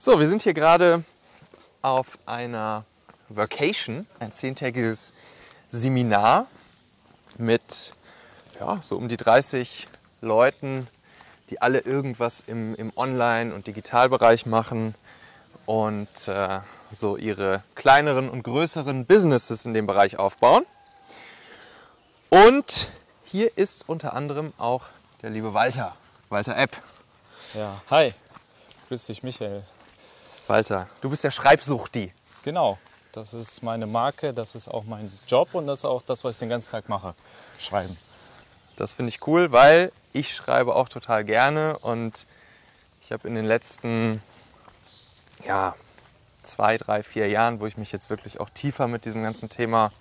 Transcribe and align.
So, 0.00 0.20
wir 0.20 0.28
sind 0.28 0.42
hier 0.42 0.54
gerade 0.54 1.02
auf 1.82 2.20
einer 2.24 2.84
Vacation, 3.28 4.06
ein 4.20 4.30
zehntägiges 4.30 5.12
Seminar 5.70 6.46
mit 7.36 7.94
ja, 8.60 8.80
so 8.80 8.96
um 8.96 9.08
die 9.08 9.16
30 9.16 9.88
Leuten, 10.20 10.86
die 11.50 11.60
alle 11.60 11.80
irgendwas 11.80 12.44
im, 12.46 12.76
im 12.76 12.92
Online- 12.94 13.52
und 13.52 13.66
Digitalbereich 13.66 14.46
machen 14.46 14.94
und 15.66 16.28
äh, 16.28 16.60
so 16.92 17.16
ihre 17.16 17.64
kleineren 17.74 18.30
und 18.30 18.44
größeren 18.44 19.04
Businesses 19.04 19.64
in 19.64 19.74
dem 19.74 19.88
Bereich 19.88 20.16
aufbauen. 20.16 20.64
Und 22.28 22.88
hier 23.24 23.58
ist 23.58 23.88
unter 23.88 24.12
anderem 24.12 24.52
auch 24.58 24.84
der 25.22 25.30
liebe 25.30 25.54
Walter, 25.54 25.96
Walter 26.28 26.56
Epp. 26.56 26.80
Ja, 27.52 27.82
hi. 27.90 28.14
Grüß 28.86 29.06
dich, 29.06 29.24
Michael. 29.24 29.64
Walter, 30.48 30.88
du 31.00 31.10
bist 31.10 31.24
der 31.24 31.30
Schreibsuchti. 31.30 32.12
Genau, 32.42 32.78
das 33.12 33.34
ist 33.34 33.62
meine 33.62 33.86
Marke, 33.86 34.32
das 34.32 34.54
ist 34.54 34.68
auch 34.68 34.84
mein 34.84 35.12
Job 35.26 35.54
und 35.54 35.66
das 35.66 35.80
ist 35.80 35.84
auch 35.84 36.02
das, 36.02 36.24
was 36.24 36.36
ich 36.36 36.38
den 36.38 36.48
ganzen 36.48 36.70
Tag 36.70 36.88
mache. 36.88 37.14
Schreiben. 37.58 37.96
Das 38.76 38.94
finde 38.94 39.10
ich 39.10 39.26
cool, 39.26 39.52
weil 39.52 39.92
ich 40.12 40.34
schreibe 40.34 40.74
auch 40.74 40.88
total 40.88 41.24
gerne 41.24 41.78
und 41.78 42.26
ich 43.02 43.12
habe 43.12 43.26
in 43.26 43.34
den 43.34 43.44
letzten 43.44 44.22
ja, 45.44 45.74
zwei, 46.42 46.78
drei, 46.78 47.02
vier 47.02 47.28
Jahren, 47.28 47.60
wo 47.60 47.66
ich 47.66 47.76
mich 47.76 47.92
jetzt 47.92 48.10
wirklich 48.10 48.40
auch 48.40 48.50
tiefer 48.50 48.88
mit 48.88 49.04
diesem 49.04 49.22
ganzen 49.22 49.48
Thema 49.48 49.92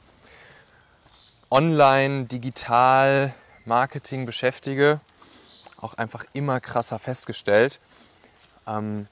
Online, 1.50 2.26
Digital, 2.26 3.34
Marketing 3.66 4.26
beschäftige, 4.26 5.02
auch 5.80 5.94
einfach 5.96 6.24
immer 6.34 6.60
krasser 6.60 7.00
festgestellt, 7.00 7.80
ähm, 8.68 9.08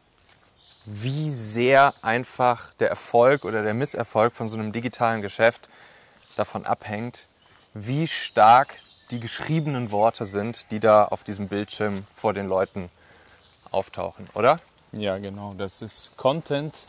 wie 0.85 1.29
sehr 1.29 1.93
einfach 2.01 2.73
der 2.73 2.89
Erfolg 2.89 3.45
oder 3.45 3.63
der 3.63 3.73
Misserfolg 3.73 4.35
von 4.35 4.47
so 4.47 4.57
einem 4.57 4.71
digitalen 4.71 5.21
Geschäft 5.21 5.69
davon 6.35 6.65
abhängt, 6.65 7.25
wie 7.73 8.07
stark 8.07 8.75
die 9.11 9.19
geschriebenen 9.19 9.91
Worte 9.91 10.25
sind, 10.25 10.65
die 10.71 10.79
da 10.79 11.05
auf 11.05 11.23
diesem 11.23 11.47
Bildschirm 11.47 12.03
vor 12.05 12.33
den 12.33 12.47
Leuten 12.47 12.89
auftauchen, 13.71 14.27
oder? 14.33 14.59
Ja, 14.91 15.17
genau. 15.17 15.53
Das 15.57 15.81
ist 15.81 16.15
Content. 16.17 16.87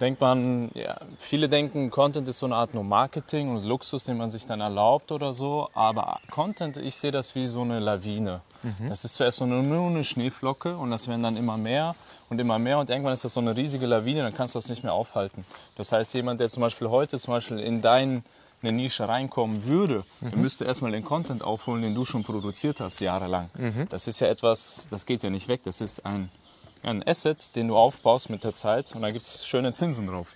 Denkt 0.00 0.20
man, 0.20 0.70
ja, 0.74 0.98
viele 1.18 1.48
denken, 1.48 1.90
Content 1.90 2.28
ist 2.28 2.38
so 2.38 2.46
eine 2.46 2.56
Art 2.56 2.74
nur 2.74 2.84
Marketing 2.84 3.56
und 3.56 3.64
Luxus, 3.64 4.04
den 4.04 4.18
man 4.18 4.30
sich 4.30 4.46
dann 4.46 4.60
erlaubt 4.60 5.10
oder 5.10 5.32
so. 5.32 5.70
Aber 5.74 6.18
Content, 6.30 6.76
ich 6.76 6.96
sehe 6.96 7.12
das 7.12 7.34
wie 7.34 7.46
so 7.46 7.62
eine 7.62 7.80
Lawine. 7.80 8.42
Mhm. 8.62 8.88
Das 8.88 9.04
ist 9.04 9.16
zuerst 9.16 9.38
so 9.38 9.44
eine, 9.44 9.62
nur 9.62 9.86
eine 9.86 10.04
Schneeflocke 10.04 10.76
und 10.76 10.90
das 10.90 11.08
werden 11.08 11.22
dann 11.22 11.36
immer 11.36 11.56
mehr 11.56 11.94
und 12.28 12.40
immer 12.40 12.58
mehr 12.58 12.78
und 12.78 12.90
irgendwann 12.90 13.12
ist 13.12 13.24
das 13.24 13.34
so 13.34 13.40
eine 13.40 13.56
riesige 13.56 13.86
Lawine, 13.86 14.22
dann 14.22 14.34
kannst 14.34 14.54
du 14.54 14.58
das 14.58 14.68
nicht 14.68 14.82
mehr 14.82 14.92
aufhalten. 14.92 15.44
Das 15.76 15.92
heißt, 15.92 16.14
jemand, 16.14 16.40
der 16.40 16.48
zum 16.48 16.62
Beispiel 16.62 16.88
heute 16.88 17.18
zum 17.18 17.32
Beispiel 17.34 17.58
in 17.58 17.82
dein 17.82 18.24
eine 18.62 18.72
Nische 18.72 19.08
reinkommen 19.08 19.64
würde, 19.64 20.04
mhm. 20.20 20.30
dann 20.30 20.40
müsste 20.42 20.64
erstmal 20.64 20.92
den 20.92 21.04
Content 21.04 21.42
aufholen, 21.42 21.82
den 21.82 21.94
du 21.94 22.04
schon 22.04 22.24
produziert 22.24 22.80
hast, 22.80 23.00
jahrelang. 23.00 23.50
Mhm. 23.54 23.86
Das 23.88 24.08
ist 24.08 24.20
ja 24.20 24.28
etwas, 24.28 24.88
das 24.90 25.06
geht 25.06 25.22
ja 25.22 25.30
nicht 25.30 25.48
weg. 25.48 25.60
Das 25.64 25.80
ist 25.80 26.04
ein, 26.06 26.30
ein 26.82 27.06
Asset, 27.06 27.54
den 27.54 27.68
du 27.68 27.76
aufbaust 27.76 28.30
mit 28.30 28.44
der 28.44 28.54
Zeit 28.54 28.94
und 28.94 29.02
da 29.02 29.10
gibt 29.10 29.24
es 29.24 29.46
schöne 29.46 29.72
Zinsen 29.72 30.06
drauf. 30.06 30.28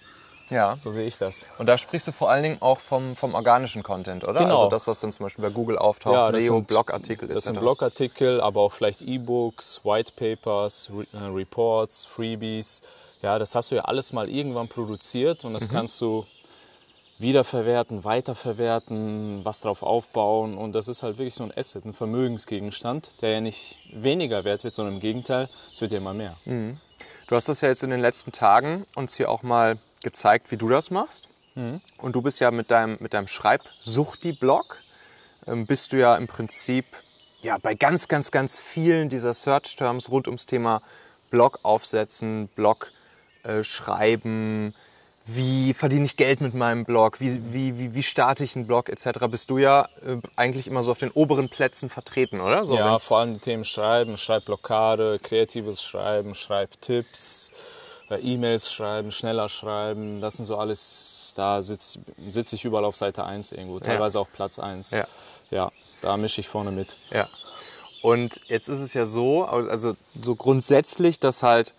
Ja. 0.50 0.76
So 0.76 0.90
sehe 0.90 1.06
ich 1.06 1.16
das. 1.18 1.46
Und 1.58 1.66
da 1.66 1.78
sprichst 1.78 2.08
du 2.08 2.12
vor 2.12 2.30
allen 2.30 2.42
Dingen 2.42 2.56
auch 2.60 2.78
vom, 2.78 3.16
vom 3.16 3.34
organischen 3.34 3.82
Content, 3.82 4.24
oder? 4.24 4.40
Genau. 4.40 4.56
Also 4.56 4.70
das, 4.70 4.86
was 4.86 5.00
dann 5.00 5.12
zum 5.12 5.24
Beispiel 5.24 5.44
bei 5.44 5.50
Google 5.50 5.78
auftaucht, 5.78 6.32
ja, 6.32 6.40
SEO, 6.40 6.60
Blogartikel 6.60 7.28
Das 7.28 7.44
sind 7.44 7.58
Blogartikel, 7.58 8.40
aber 8.40 8.60
auch 8.60 8.72
vielleicht 8.72 9.02
E-Books, 9.02 9.80
White 9.84 10.12
Papers, 10.16 10.90
Re 10.92 11.06
äh, 11.12 11.26
Reports, 11.26 12.06
Freebies. 12.06 12.82
Ja, 13.22 13.38
das 13.38 13.54
hast 13.54 13.70
du 13.70 13.76
ja 13.76 13.82
alles 13.82 14.12
mal 14.12 14.28
irgendwann 14.28 14.68
produziert 14.68 15.44
und 15.44 15.54
das 15.54 15.68
mhm. 15.68 15.72
kannst 15.72 16.00
du 16.00 16.26
wiederverwerten, 17.20 18.04
weiterverwerten, 18.04 19.44
was 19.44 19.60
drauf 19.60 19.82
aufbauen. 19.82 20.56
Und 20.56 20.74
das 20.74 20.88
ist 20.88 21.02
halt 21.02 21.18
wirklich 21.18 21.34
so 21.34 21.44
ein 21.44 21.52
Asset, 21.54 21.84
ein 21.84 21.92
Vermögensgegenstand, 21.92 23.20
der 23.20 23.32
ja 23.32 23.40
nicht 23.40 23.78
weniger 23.92 24.44
wert 24.44 24.64
wird, 24.64 24.74
sondern 24.74 24.94
im 24.94 25.00
Gegenteil, 25.00 25.48
es 25.72 25.80
wird 25.80 25.92
ja 25.92 25.98
immer 25.98 26.14
mehr. 26.14 26.36
Mhm. 26.46 26.80
Du 27.28 27.36
hast 27.36 27.48
das 27.48 27.60
ja 27.60 27.68
jetzt 27.68 27.84
in 27.84 27.90
den 27.90 28.00
letzten 28.00 28.32
Tagen 28.32 28.86
uns 28.96 29.16
hier 29.16 29.30
auch 29.30 29.42
mal 29.42 29.78
gezeigt, 30.02 30.50
wie 30.50 30.56
du 30.56 30.68
das 30.68 30.90
machst. 30.90 31.28
Mhm. 31.54 31.80
Und 31.98 32.14
du 32.14 32.22
bist 32.22 32.40
ja 32.40 32.50
mit 32.50 32.70
deinem, 32.70 32.96
mit 33.00 33.14
deinem 33.14 33.26
Schreibsuchti-Blog, 33.26 34.78
ähm, 35.46 35.66
bist 35.66 35.92
du 35.92 35.98
ja 35.98 36.16
im 36.16 36.26
Prinzip 36.26 36.86
ja, 37.42 37.56
bei 37.58 37.74
ganz, 37.74 38.08
ganz, 38.08 38.30
ganz 38.30 38.58
vielen 38.58 39.08
dieser 39.08 39.34
Search-Terms 39.34 40.10
rund 40.10 40.28
ums 40.28 40.46
Thema 40.46 40.82
Blog 41.30 41.60
aufsetzen, 41.62 42.48
Blog 42.48 42.92
äh, 43.44 43.62
schreiben, 43.64 44.74
wie 45.24 45.74
verdiene 45.74 46.04
ich 46.04 46.16
Geld 46.16 46.40
mit 46.40 46.54
meinem 46.54 46.84
Blog, 46.84 47.20
wie, 47.20 47.40
wie, 47.52 47.78
wie, 47.78 47.94
wie 47.94 48.02
starte 48.02 48.42
ich 48.42 48.56
einen 48.56 48.66
Blog 48.66 48.88
etc., 48.88 49.26
bist 49.30 49.50
du 49.50 49.58
ja 49.58 49.88
äh, 50.04 50.16
eigentlich 50.36 50.66
immer 50.66 50.82
so 50.82 50.90
auf 50.90 50.98
den 50.98 51.10
oberen 51.10 51.48
Plätzen 51.48 51.88
vertreten, 51.88 52.40
oder? 52.40 52.64
So, 52.64 52.76
ja, 52.76 52.98
vor 52.98 53.18
allem 53.18 53.34
die 53.34 53.40
Themen 53.40 53.64
Schreiben, 53.64 54.16
Schreibblockade, 54.16 55.18
kreatives 55.22 55.82
Schreiben, 55.82 56.34
Schreibtipps, 56.34 57.52
E-Mails 58.18 58.72
schreiben, 58.72 59.12
schneller 59.12 59.48
schreiben, 59.48 60.20
das 60.20 60.36
sind 60.36 60.46
so 60.46 60.56
alles, 60.56 61.32
da 61.36 61.62
sitze 61.62 62.00
sitz 62.28 62.52
ich 62.52 62.64
überall 62.64 62.84
auf 62.84 62.96
Seite 62.96 63.24
1 63.24 63.52
irgendwo, 63.52 63.80
teilweise 63.80 64.18
ja. 64.18 64.22
auch 64.22 64.28
Platz 64.32 64.58
1. 64.58 64.90
Ja. 64.90 65.06
ja, 65.50 65.70
da 66.00 66.16
mische 66.16 66.40
ich 66.40 66.48
vorne 66.48 66.72
mit. 66.72 66.96
Ja. 67.10 67.28
Und 68.02 68.40
jetzt 68.48 68.68
ist 68.68 68.80
es 68.80 68.94
ja 68.94 69.04
so, 69.04 69.44
also 69.44 69.94
so 70.20 70.34
grundsätzlich, 70.34 71.20
dass 71.20 71.42
halt 71.42 71.74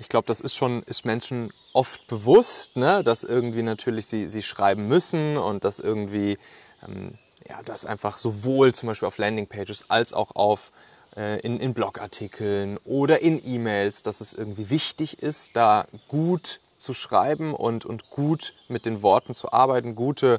ich 0.00 0.08
glaube, 0.08 0.26
das 0.26 0.40
ist 0.40 0.56
schon, 0.56 0.82
ist 0.84 1.04
Menschen 1.04 1.52
oft 1.74 2.06
bewusst, 2.06 2.76
ne, 2.76 3.02
dass 3.04 3.22
irgendwie 3.22 3.62
natürlich 3.62 4.06
sie, 4.06 4.26
sie 4.26 4.42
schreiben 4.42 4.88
müssen 4.88 5.36
und 5.36 5.62
dass 5.62 5.78
irgendwie, 5.78 6.38
ähm, 6.86 7.18
ja, 7.46 7.62
das 7.62 7.84
einfach 7.84 8.16
sowohl 8.16 8.74
zum 8.74 8.88
Beispiel 8.88 9.06
auf 9.06 9.18
Landingpages 9.18 9.84
als 9.88 10.12
auch 10.14 10.34
auf 10.34 10.68
äh, 10.68 10.99
in, 11.16 11.60
in 11.60 11.74
Blogartikeln 11.74 12.78
oder 12.84 13.20
in 13.20 13.40
E-Mails, 13.44 14.02
dass 14.02 14.20
es 14.20 14.32
irgendwie 14.32 14.70
wichtig 14.70 15.22
ist, 15.22 15.56
da 15.56 15.86
gut 16.08 16.60
zu 16.76 16.94
schreiben 16.94 17.54
und, 17.54 17.84
und 17.84 18.10
gut 18.10 18.54
mit 18.68 18.86
den 18.86 19.02
Worten 19.02 19.34
zu 19.34 19.52
arbeiten, 19.52 19.94
gute, 19.94 20.38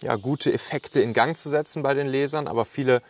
ja, 0.00 0.16
gute 0.16 0.52
Effekte 0.52 1.00
in 1.00 1.12
Gang 1.12 1.36
zu 1.36 1.48
setzen 1.48 1.82
bei 1.82 1.94
den 1.94 2.08
Lesern. 2.08 2.48
Aber 2.48 2.64
viele, 2.64 3.02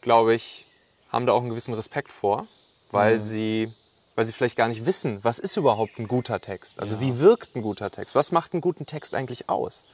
glaube 0.00 0.34
ich, 0.34 0.66
haben 1.10 1.26
da 1.26 1.32
auch 1.32 1.40
einen 1.40 1.50
gewissen 1.50 1.74
Respekt 1.74 2.10
vor, 2.10 2.46
weil 2.90 3.16
mhm. 3.16 3.20
sie 3.20 3.74
weil 4.16 4.24
sie 4.24 4.32
vielleicht 4.32 4.56
gar 4.56 4.68
nicht 4.68 4.86
wissen, 4.86 5.22
was 5.22 5.38
ist 5.38 5.56
überhaupt 5.56 5.98
ein 5.98 6.08
guter 6.08 6.40
Text? 6.40 6.80
Also 6.80 6.96
ja. 6.96 7.02
wie 7.02 7.18
wirkt 7.20 7.54
ein 7.54 7.62
guter 7.62 7.90
Text? 7.90 8.14
Was 8.14 8.32
macht 8.32 8.54
einen 8.54 8.62
guten 8.62 8.86
Text 8.86 9.14
eigentlich 9.14 9.48
aus? 9.48 9.84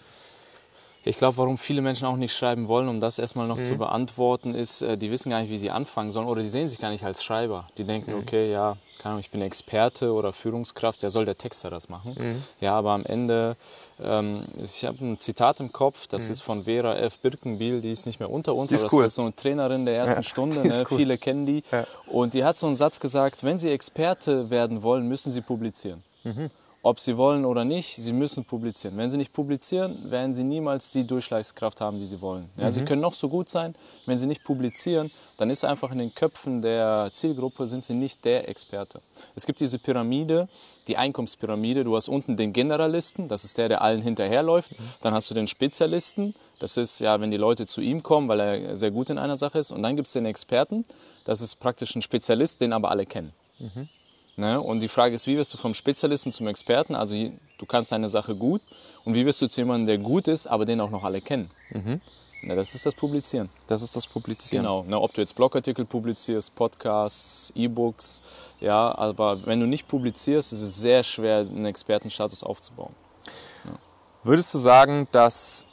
Ich 1.04 1.18
glaube, 1.18 1.36
warum 1.38 1.58
viele 1.58 1.82
Menschen 1.82 2.06
auch 2.06 2.16
nicht 2.16 2.34
schreiben 2.34 2.68
wollen, 2.68 2.88
um 2.88 3.00
das 3.00 3.18
erstmal 3.18 3.48
noch 3.48 3.58
mhm. 3.58 3.64
zu 3.64 3.76
beantworten, 3.76 4.54
ist, 4.54 4.82
äh, 4.82 4.96
die 4.96 5.10
wissen 5.10 5.30
gar 5.30 5.40
nicht, 5.40 5.50
wie 5.50 5.58
sie 5.58 5.70
anfangen 5.70 6.12
sollen 6.12 6.28
oder 6.28 6.42
die 6.42 6.48
sehen 6.48 6.68
sich 6.68 6.78
gar 6.78 6.90
nicht 6.90 7.04
als 7.04 7.24
Schreiber. 7.24 7.66
Die 7.76 7.84
denken, 7.84 8.12
mhm. 8.12 8.20
okay, 8.20 8.50
ja, 8.52 8.76
keine 8.98 9.14
Ahnung, 9.14 9.20
ich 9.20 9.30
bin 9.30 9.42
Experte 9.42 10.12
oder 10.12 10.32
Führungskraft, 10.32 11.02
ja, 11.02 11.10
soll 11.10 11.24
der 11.24 11.36
Texter 11.36 11.70
das 11.70 11.88
machen? 11.88 12.14
Mhm. 12.16 12.42
Ja, 12.60 12.74
aber 12.74 12.92
am 12.92 13.04
Ende, 13.04 13.56
ähm, 14.00 14.44
ich 14.62 14.84
habe 14.84 15.04
ein 15.04 15.18
Zitat 15.18 15.58
im 15.58 15.72
Kopf, 15.72 16.06
das 16.06 16.26
mhm. 16.26 16.32
ist 16.32 16.40
von 16.42 16.64
Vera 16.64 16.94
F. 16.94 17.18
Birkenbiel, 17.18 17.80
die 17.80 17.90
ist 17.90 18.06
nicht 18.06 18.20
mehr 18.20 18.30
unter 18.30 18.54
uns, 18.54 18.70
die 18.70 18.76
aber 18.76 18.86
ist 18.86 18.92
cool. 18.92 19.02
das 19.02 19.12
ist 19.12 19.16
so 19.16 19.22
eine 19.22 19.34
Trainerin 19.34 19.84
der 19.86 19.96
ersten 19.96 20.18
ja, 20.18 20.22
Stunde, 20.28 20.62
ne? 20.62 20.84
cool. 20.88 20.96
viele 20.96 21.18
kennen 21.18 21.46
die. 21.46 21.64
Ja. 21.72 21.84
Und 22.06 22.34
die 22.34 22.44
hat 22.44 22.56
so 22.56 22.66
einen 22.66 22.76
Satz 22.76 23.00
gesagt, 23.00 23.42
wenn 23.42 23.58
Sie 23.58 23.70
Experte 23.70 24.50
werden 24.50 24.84
wollen, 24.84 25.08
müssen 25.08 25.32
Sie 25.32 25.40
publizieren. 25.40 26.04
Ob 26.84 26.98
sie 26.98 27.16
wollen 27.16 27.44
oder 27.44 27.64
nicht, 27.64 27.94
sie 27.94 28.12
müssen 28.12 28.44
publizieren. 28.44 28.96
Wenn 28.96 29.08
sie 29.08 29.16
nicht 29.16 29.32
publizieren, 29.32 30.10
werden 30.10 30.34
sie 30.34 30.42
niemals 30.42 30.90
die 30.90 31.06
Durchschlagskraft 31.06 31.80
haben, 31.80 32.00
die 32.00 32.04
sie 32.04 32.20
wollen. 32.20 32.50
Ja, 32.56 32.66
mhm. 32.66 32.70
Sie 32.72 32.84
können 32.84 33.00
noch 33.00 33.14
so 33.14 33.28
gut 33.28 33.48
sein, 33.48 33.76
wenn 34.04 34.18
sie 34.18 34.26
nicht 34.26 34.42
publizieren, 34.42 35.12
dann 35.36 35.48
ist 35.48 35.64
einfach 35.64 35.92
in 35.92 35.98
den 35.98 36.12
Köpfen 36.12 36.60
der 36.60 37.10
Zielgruppe, 37.12 37.68
sind 37.68 37.84
sie 37.84 37.94
nicht 37.94 38.24
der 38.24 38.48
Experte. 38.48 39.00
Es 39.36 39.46
gibt 39.46 39.60
diese 39.60 39.78
Pyramide, 39.78 40.48
die 40.88 40.96
Einkommenspyramide. 40.96 41.84
Du 41.84 41.94
hast 41.94 42.08
unten 42.08 42.36
den 42.36 42.52
Generalisten, 42.52 43.28
das 43.28 43.44
ist 43.44 43.58
der, 43.58 43.68
der 43.68 43.82
allen 43.82 44.02
hinterherläuft. 44.02 44.72
Mhm. 44.72 44.84
Dann 45.02 45.14
hast 45.14 45.30
du 45.30 45.34
den 45.34 45.46
Spezialisten, 45.46 46.34
das 46.58 46.76
ist 46.76 46.98
ja, 46.98 47.20
wenn 47.20 47.30
die 47.30 47.36
Leute 47.36 47.64
zu 47.64 47.80
ihm 47.80 48.02
kommen, 48.02 48.26
weil 48.26 48.40
er 48.40 48.76
sehr 48.76 48.90
gut 48.90 49.08
in 49.08 49.18
einer 49.18 49.36
Sache 49.36 49.60
ist. 49.60 49.70
Und 49.70 49.84
dann 49.84 49.94
gibt 49.94 50.08
es 50.08 50.14
den 50.14 50.26
Experten, 50.26 50.84
das 51.22 51.42
ist 51.42 51.60
praktisch 51.60 51.94
ein 51.94 52.02
Spezialist, 52.02 52.60
den 52.60 52.72
aber 52.72 52.90
alle 52.90 53.06
kennen. 53.06 53.32
Mhm. 53.60 53.88
Ne? 54.36 54.60
Und 54.60 54.80
die 54.80 54.88
Frage 54.88 55.14
ist, 55.14 55.26
wie 55.26 55.36
wirst 55.36 55.52
du 55.52 55.58
vom 55.58 55.74
Spezialisten 55.74 56.32
zum 56.32 56.46
Experten? 56.46 56.94
Also 56.94 57.14
du 57.58 57.66
kannst 57.66 57.92
deine 57.92 58.08
Sache 58.08 58.34
gut 58.34 58.62
und 59.04 59.14
wie 59.14 59.26
wirst 59.26 59.42
du 59.42 59.48
zu 59.48 59.60
jemandem, 59.60 59.86
der 59.86 59.98
gut 59.98 60.28
ist, 60.28 60.46
aber 60.46 60.64
den 60.64 60.80
auch 60.80 60.90
noch 60.90 61.04
alle 61.04 61.20
kennen? 61.20 61.50
Mhm. 61.70 62.00
Na, 62.44 62.56
das 62.56 62.74
ist 62.74 62.84
das 62.84 62.94
Publizieren. 62.94 63.50
Das 63.68 63.82
ist 63.82 63.94
das 63.94 64.06
Publizieren. 64.06 64.64
Genau. 64.64 64.82
Ne, 64.82 65.00
ob 65.00 65.14
du 65.14 65.20
jetzt 65.20 65.36
Blogartikel 65.36 65.84
publizierst, 65.84 66.54
Podcasts, 66.54 67.52
E-Books, 67.54 68.24
ja, 68.58 68.96
aber 68.98 69.46
wenn 69.46 69.60
du 69.60 69.66
nicht 69.66 69.86
publizierst, 69.86 70.52
ist 70.52 70.62
es 70.62 70.76
sehr 70.76 71.04
schwer, 71.04 71.38
einen 71.38 71.66
Expertenstatus 71.66 72.42
aufzubauen. 72.42 72.94
Ja. 73.64 73.78
Würdest 74.24 74.52
du 74.54 74.58
sagen, 74.58 75.06
dass 75.12 75.66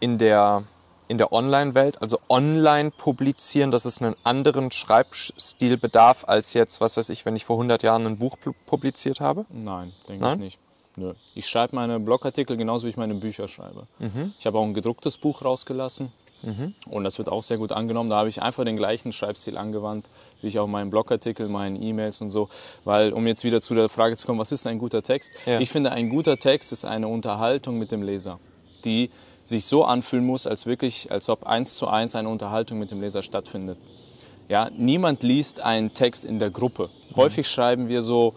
in 0.00 0.18
der 0.18 0.64
in 1.12 1.18
der 1.18 1.30
Online-Welt, 1.30 2.00
also 2.00 2.18
online 2.30 2.90
publizieren, 2.90 3.70
dass 3.70 3.84
es 3.84 4.00
einen 4.00 4.16
anderen 4.24 4.72
Schreibstil 4.72 5.76
bedarf 5.76 6.24
als 6.26 6.54
jetzt, 6.54 6.80
was 6.80 6.96
weiß 6.96 7.10
ich, 7.10 7.26
wenn 7.26 7.36
ich 7.36 7.44
vor 7.44 7.56
100 7.56 7.82
Jahren 7.82 8.06
ein 8.06 8.16
Buch 8.16 8.38
publiziert 8.64 9.20
habe? 9.20 9.44
Nein, 9.50 9.92
denke 10.08 10.26
ich 10.26 10.36
nicht. 10.38 10.58
Nö. 10.96 11.12
Ich 11.34 11.46
schreibe 11.46 11.76
meine 11.76 12.00
Blogartikel 12.00 12.56
genauso 12.56 12.86
wie 12.86 12.90
ich 12.90 12.96
meine 12.96 13.14
Bücher 13.14 13.46
schreibe. 13.46 13.86
Mhm. 13.98 14.32
Ich 14.38 14.46
habe 14.46 14.58
auch 14.58 14.64
ein 14.64 14.72
gedrucktes 14.72 15.18
Buch 15.18 15.44
rausgelassen. 15.44 16.12
Mhm. 16.40 16.74
Und 16.88 17.04
das 17.04 17.18
wird 17.18 17.28
auch 17.28 17.42
sehr 17.42 17.58
gut 17.58 17.72
angenommen. 17.72 18.08
Da 18.08 18.16
habe 18.16 18.30
ich 18.30 18.40
einfach 18.40 18.64
den 18.64 18.78
gleichen 18.78 19.12
Schreibstil 19.12 19.58
angewandt, 19.58 20.08
wie 20.40 20.46
ich 20.46 20.58
auch 20.58 20.66
meinen 20.66 20.88
Blogartikel, 20.88 21.46
meinen 21.46 21.80
E-Mails 21.80 22.22
und 22.22 22.30
so. 22.30 22.48
Weil, 22.84 23.12
um 23.12 23.26
jetzt 23.26 23.44
wieder 23.44 23.60
zu 23.60 23.74
der 23.74 23.90
Frage 23.90 24.16
zu 24.16 24.26
kommen, 24.26 24.38
was 24.38 24.50
ist 24.50 24.66
ein 24.66 24.78
guter 24.78 25.02
Text? 25.02 25.34
Ja. 25.44 25.60
Ich 25.60 25.68
finde, 25.68 25.92
ein 25.92 26.08
guter 26.08 26.38
Text 26.38 26.72
ist 26.72 26.86
eine 26.86 27.06
Unterhaltung 27.06 27.78
mit 27.78 27.92
dem 27.92 28.02
Leser, 28.02 28.40
die 28.86 29.10
sich 29.44 29.64
so 29.64 29.84
anfühlen 29.84 30.24
muss, 30.24 30.46
als 30.46 30.66
wirklich, 30.66 31.10
als 31.10 31.28
ob 31.28 31.44
eins 31.44 31.74
zu 31.74 31.88
eins 31.88 32.14
eine 32.14 32.28
Unterhaltung 32.28 32.78
mit 32.78 32.90
dem 32.90 33.00
Leser 33.00 33.22
stattfindet. 33.22 33.78
Ja, 34.48 34.70
niemand 34.76 35.22
liest 35.22 35.62
einen 35.62 35.94
Text 35.94 36.24
in 36.24 36.38
der 36.38 36.50
Gruppe. 36.50 36.90
Mhm. 37.10 37.16
Häufig 37.16 37.48
schreiben 37.48 37.88
wir 37.88 38.02
so, 38.02 38.34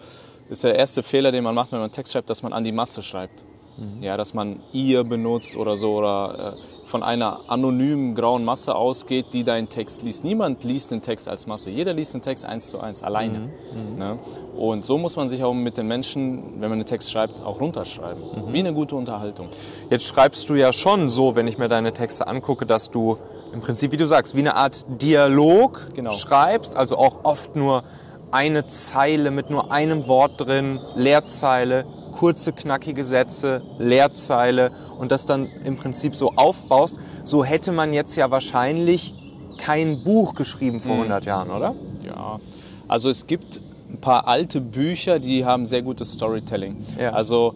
ist 0.49 0.63
der 0.63 0.75
erste 0.75 1.03
Fehler, 1.03 1.31
den 1.31 1.43
man 1.43 1.55
macht, 1.55 1.71
wenn 1.71 1.79
man 1.79 1.85
einen 1.85 1.93
Text 1.93 2.13
schreibt, 2.13 2.29
dass 2.29 2.43
man 2.43 2.53
an 2.53 2.63
die 2.63 2.71
Masse 2.71 3.01
schreibt. 3.01 3.43
Mhm. 3.77 4.01
Ja, 4.01 4.15
dass 4.17 4.33
man 4.33 4.61
ihr 4.71 5.03
benutzt 5.03 5.55
oder 5.57 5.75
so 5.75 5.95
oder 5.95 6.55
äh, 6.55 6.74
von 6.85 7.03
einer 7.03 7.41
anonymen 7.47 8.15
grauen 8.15 8.45
Masse 8.45 8.75
ausgeht, 8.75 9.27
die 9.33 9.43
deinen 9.43 9.69
Text 9.69 10.03
liest. 10.03 10.23
Niemand 10.23 10.63
liest 10.63 10.91
den 10.91 11.01
Text 11.01 11.27
als 11.27 11.47
Masse. 11.47 11.69
Jeder 11.69 11.93
liest 11.93 12.13
den 12.13 12.21
Text 12.21 12.45
eins 12.45 12.69
zu 12.69 12.79
eins 12.79 13.03
alleine. 13.03 13.39
Mhm. 13.39 13.93
mhm. 13.93 13.97
Ne? 13.97 14.19
Und 14.55 14.85
so 14.85 14.97
muss 14.97 15.15
man 15.15 15.27
sich 15.27 15.43
auch 15.43 15.53
mit 15.53 15.77
den 15.77 15.87
Menschen, 15.87 16.61
wenn 16.61 16.69
man 16.69 16.73
einen 16.73 16.85
Text 16.85 17.11
schreibt, 17.11 17.43
auch 17.43 17.59
runterschreiben. 17.59 18.23
Mhm. 18.23 18.53
Wie 18.53 18.59
eine 18.59 18.73
gute 18.73 18.95
Unterhaltung. 18.95 19.49
Jetzt 19.89 20.05
schreibst 20.05 20.49
du 20.49 20.55
ja 20.55 20.71
schon 20.71 21.09
so, 21.09 21.35
wenn 21.35 21.47
ich 21.47 21.57
mir 21.57 21.67
deine 21.67 21.91
Texte 21.91 22.27
angucke, 22.27 22.65
dass 22.65 22.91
du 22.91 23.17
im 23.51 23.61
Prinzip, 23.61 23.91
wie 23.91 23.97
du 23.97 24.05
sagst, 24.05 24.35
wie 24.35 24.39
eine 24.39 24.55
Art 24.55 24.85
Dialog 25.01 25.93
genau. 25.93 26.11
schreibst, 26.11 26.75
also 26.75 26.97
auch 26.97 27.23
oft 27.23 27.55
nur 27.55 27.83
eine 28.31 28.67
Zeile 28.67 29.31
mit 29.31 29.49
nur 29.49 29.71
einem 29.71 30.07
Wort 30.07 30.41
drin, 30.41 30.79
Leerzeile, 30.95 31.85
kurze, 32.15 32.53
knackige 32.53 33.03
Sätze, 33.03 33.61
Leerzeile 33.77 34.71
und 34.97 35.11
das 35.11 35.25
dann 35.25 35.47
im 35.63 35.77
Prinzip 35.77 36.15
so 36.15 36.31
aufbaust, 36.35 36.95
so 37.23 37.43
hätte 37.43 37.71
man 37.71 37.93
jetzt 37.93 38.15
ja 38.15 38.31
wahrscheinlich 38.31 39.13
kein 39.57 40.03
Buch 40.03 40.33
geschrieben 40.33 40.79
vor 40.79 40.95
100 40.95 41.23
mhm. 41.23 41.27
Jahren, 41.27 41.51
oder? 41.51 41.75
Ja, 42.03 42.39
also 42.87 43.09
es 43.09 43.27
gibt 43.27 43.61
ein 43.91 43.99
paar 43.99 44.27
alte 44.27 44.61
Bücher, 44.61 45.19
die 45.19 45.45
haben 45.45 45.65
sehr 45.65 45.81
gutes 45.81 46.13
Storytelling. 46.13 46.77
Ja. 46.99 47.11
Also 47.11 47.53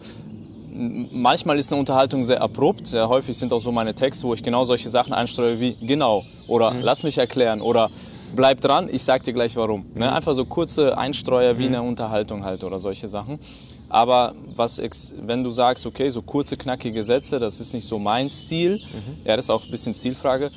manchmal 0.71 1.57
ist 1.57 1.71
eine 1.71 1.79
Unterhaltung 1.79 2.23
sehr 2.23 2.41
abrupt. 2.41 2.87
Sehr 2.87 3.09
häufig 3.09 3.37
sind 3.37 3.51
auch 3.51 3.61
so 3.61 3.71
meine 3.71 3.93
Texte, 3.93 4.27
wo 4.27 4.33
ich 4.33 4.43
genau 4.43 4.65
solche 4.65 4.89
Sachen 4.89 5.13
einstreue 5.13 5.59
wie 5.59 5.75
genau 5.85 6.23
oder 6.47 6.71
mhm. 6.71 6.81
lass 6.81 7.03
mich 7.03 7.17
erklären 7.17 7.61
oder 7.61 7.89
bleib 8.35 8.61
dran, 8.61 8.89
ich 8.91 9.03
sag 9.03 9.23
dir 9.23 9.33
gleich 9.33 9.55
warum. 9.55 9.85
Ne? 9.95 10.07
Mhm. 10.07 10.13
Einfach 10.13 10.33
so 10.33 10.45
kurze 10.45 10.97
Einstreuer 10.97 11.57
wie 11.57 11.67
mhm. 11.67 11.75
eine 11.75 11.83
Unterhaltung 11.83 12.43
halt 12.43 12.63
oder 12.63 12.79
solche 12.79 13.07
Sachen. 13.07 13.39
Aber 13.89 14.35
was, 14.55 14.79
wenn 15.21 15.43
du 15.43 15.49
sagst, 15.49 15.85
okay, 15.85 16.09
so 16.09 16.21
kurze, 16.21 16.55
knackige 16.55 17.03
Sätze, 17.03 17.39
das 17.39 17.59
ist 17.59 17.73
nicht 17.73 17.87
so 17.87 17.97
mein 17.97 18.29
Stil, 18.29 18.77
mhm. 18.77 19.25
ja, 19.25 19.35
das 19.35 19.45
ist 19.45 19.49
auch 19.49 19.65
ein 19.65 19.71
bisschen 19.71 19.93
Stilfrage. 19.93 20.51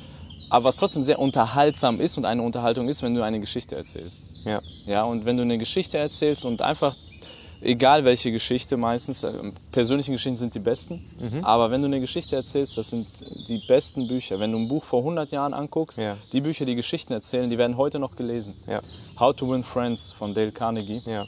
Aber 0.49 0.65
was 0.65 0.77
trotzdem 0.77 1.01
sehr 1.01 1.17
unterhaltsam 1.17 1.99
ist 1.99 2.15
und 2.15 2.25
eine 2.25 2.43
Unterhaltung 2.43 2.87
ist, 2.87 3.01
wenn 3.01 3.15
du 3.15 3.23
eine 3.23 3.39
Geschichte 3.39 3.75
erzählst. 3.75 4.23
Ja. 4.45 4.61
Ja, 4.85 5.03
und 5.03 5.25
wenn 5.25 5.35
du 5.35 5.41
eine 5.41 5.57
Geschichte 5.57 5.97
erzählst 5.97 6.45
und 6.45 6.61
einfach, 6.61 6.95
egal 7.59 8.05
welche 8.05 8.31
Geschichte 8.31 8.77
meistens, 8.77 9.23
äh, 9.23 9.33
persönliche 9.71 10.11
Geschichten 10.11 10.37
sind 10.37 10.53
die 10.53 10.59
besten, 10.59 11.03
mhm. 11.19 11.43
aber 11.43 11.71
wenn 11.71 11.81
du 11.81 11.87
eine 11.87 11.99
Geschichte 11.99 12.35
erzählst, 12.35 12.77
das 12.77 12.91
sind 12.91 13.07
die 13.47 13.63
besten 13.67 14.07
Bücher. 14.07 14.39
Wenn 14.39 14.51
du 14.51 14.59
ein 14.59 14.67
Buch 14.67 14.83
vor 14.83 14.99
100 14.99 15.31
Jahren 15.31 15.55
anguckst, 15.55 15.97
ja. 15.97 16.17
die 16.31 16.41
Bücher, 16.41 16.65
die 16.65 16.75
Geschichten 16.75 17.13
erzählen, 17.13 17.49
die 17.49 17.57
werden 17.57 17.75
heute 17.75 17.97
noch 17.97 18.15
gelesen. 18.15 18.53
Ja. 18.67 18.81
How 19.19 19.35
to 19.35 19.49
Win 19.49 19.63
Friends 19.63 20.13
von 20.13 20.35
Dale 20.35 20.51
Carnegie. 20.51 21.01
Ja 21.07 21.25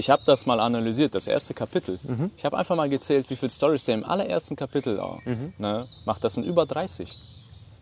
ich 0.00 0.10
habe 0.10 0.22
das 0.24 0.46
mal 0.46 0.58
analysiert, 0.60 1.14
das 1.14 1.26
erste 1.26 1.54
Kapitel. 1.54 2.00
Mhm. 2.02 2.30
Ich 2.36 2.44
habe 2.44 2.56
einfach 2.56 2.74
mal 2.74 2.88
gezählt, 2.88 3.28
wie 3.28 3.36
viele 3.36 3.50
Stories 3.50 3.84
der 3.84 3.94
im 3.94 4.04
allerersten 4.04 4.56
Kapitel 4.56 5.00
mhm. 5.24 5.52
ne, 5.58 5.86
macht. 6.06 6.24
Das 6.24 6.34
sind 6.34 6.44
über 6.44 6.66
30. 6.66 7.16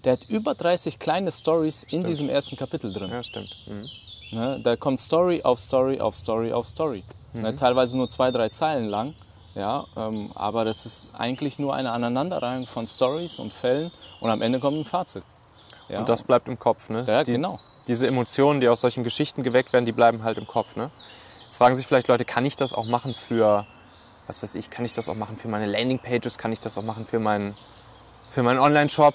Der 0.05 0.15
hat 0.15 0.25
über 0.29 0.55
30 0.55 0.99
kleine 0.99 1.31
Stories 1.31 1.85
in 1.91 2.05
diesem 2.05 2.29
ersten 2.29 2.57
Kapitel 2.57 2.93
drin. 2.93 3.11
Ja, 3.11 3.23
stimmt. 3.23 3.55
Mhm. 3.67 3.89
Ne, 4.37 4.61
da 4.63 4.77
kommt 4.77 5.01
Story 5.01 5.43
auf 5.43 5.61
Story 5.61 6.01
auf 6.01 6.15
Story 6.17 6.53
auf 6.53 6.67
Story. 6.67 7.05
Ne, 7.33 7.53
mhm. 7.53 7.57
teilweise 7.57 7.97
nur 7.97 8.09
zwei, 8.09 8.31
drei 8.33 8.49
Zeilen 8.49 8.89
lang. 8.89 9.15
Ja, 9.55 9.87
ähm, 9.97 10.31
aber 10.35 10.65
das 10.65 10.87
ist 10.87 11.15
eigentlich 11.17 11.59
nur 11.59 11.75
eine 11.75 11.91
Aneinanderreihung 11.93 12.67
von 12.67 12.87
Stories 12.87 13.39
und 13.39 13.53
Fällen 13.53 13.91
und 14.21 14.31
am 14.31 14.43
Ende 14.43 14.61
kommt 14.61 14.77
ein 14.79 14.85
Fazit. 14.85 15.23
Ja, 15.89 16.01
und 16.01 16.09
das 16.09 16.23
bleibt 16.23 16.49
im 16.49 16.59
Kopf, 16.59 16.91
ne? 16.91 17.05
Ja, 17.07 17.25
die, 17.25 17.33
genau. 17.33 17.59
Diese 17.87 18.07
Emotionen, 18.07 18.61
die 18.61 18.69
aus 18.69 18.83
solchen 18.83 19.05
Geschichten 19.05 19.43
geweckt 19.43 19.73
werden, 19.73 19.87
die 19.87 19.93
bleiben 19.93 20.23
halt 20.23 20.37
im 20.39 20.47
Kopf, 20.47 20.77
ne? 20.77 20.91
Jetzt 21.49 21.57
fragen 21.57 21.75
sich 21.75 21.87
vielleicht 21.87 22.09
Leute, 22.09 22.27
kann 22.27 22.45
ich 22.45 22.57
das 22.57 22.75
auch 22.75 22.85
machen 22.85 23.15
für, 23.15 23.65
was 24.27 24.43
weiß 24.43 24.55
ich, 24.57 24.69
kann 24.69 24.85
ich 24.85 24.93
das 24.93 25.09
auch 25.09 25.15
machen 25.15 25.39
für 25.39 25.49
meine 25.49 25.65
Landingpages, 25.65 26.37
kann 26.37 26.53
ich 26.53 26.61
das 26.61 26.77
auch 26.77 26.83
machen 26.83 27.07
für 27.07 27.21
meinen, 27.21 27.57
für 28.31 28.43
meinen 28.43 28.59
Online-Shop? 28.59 29.15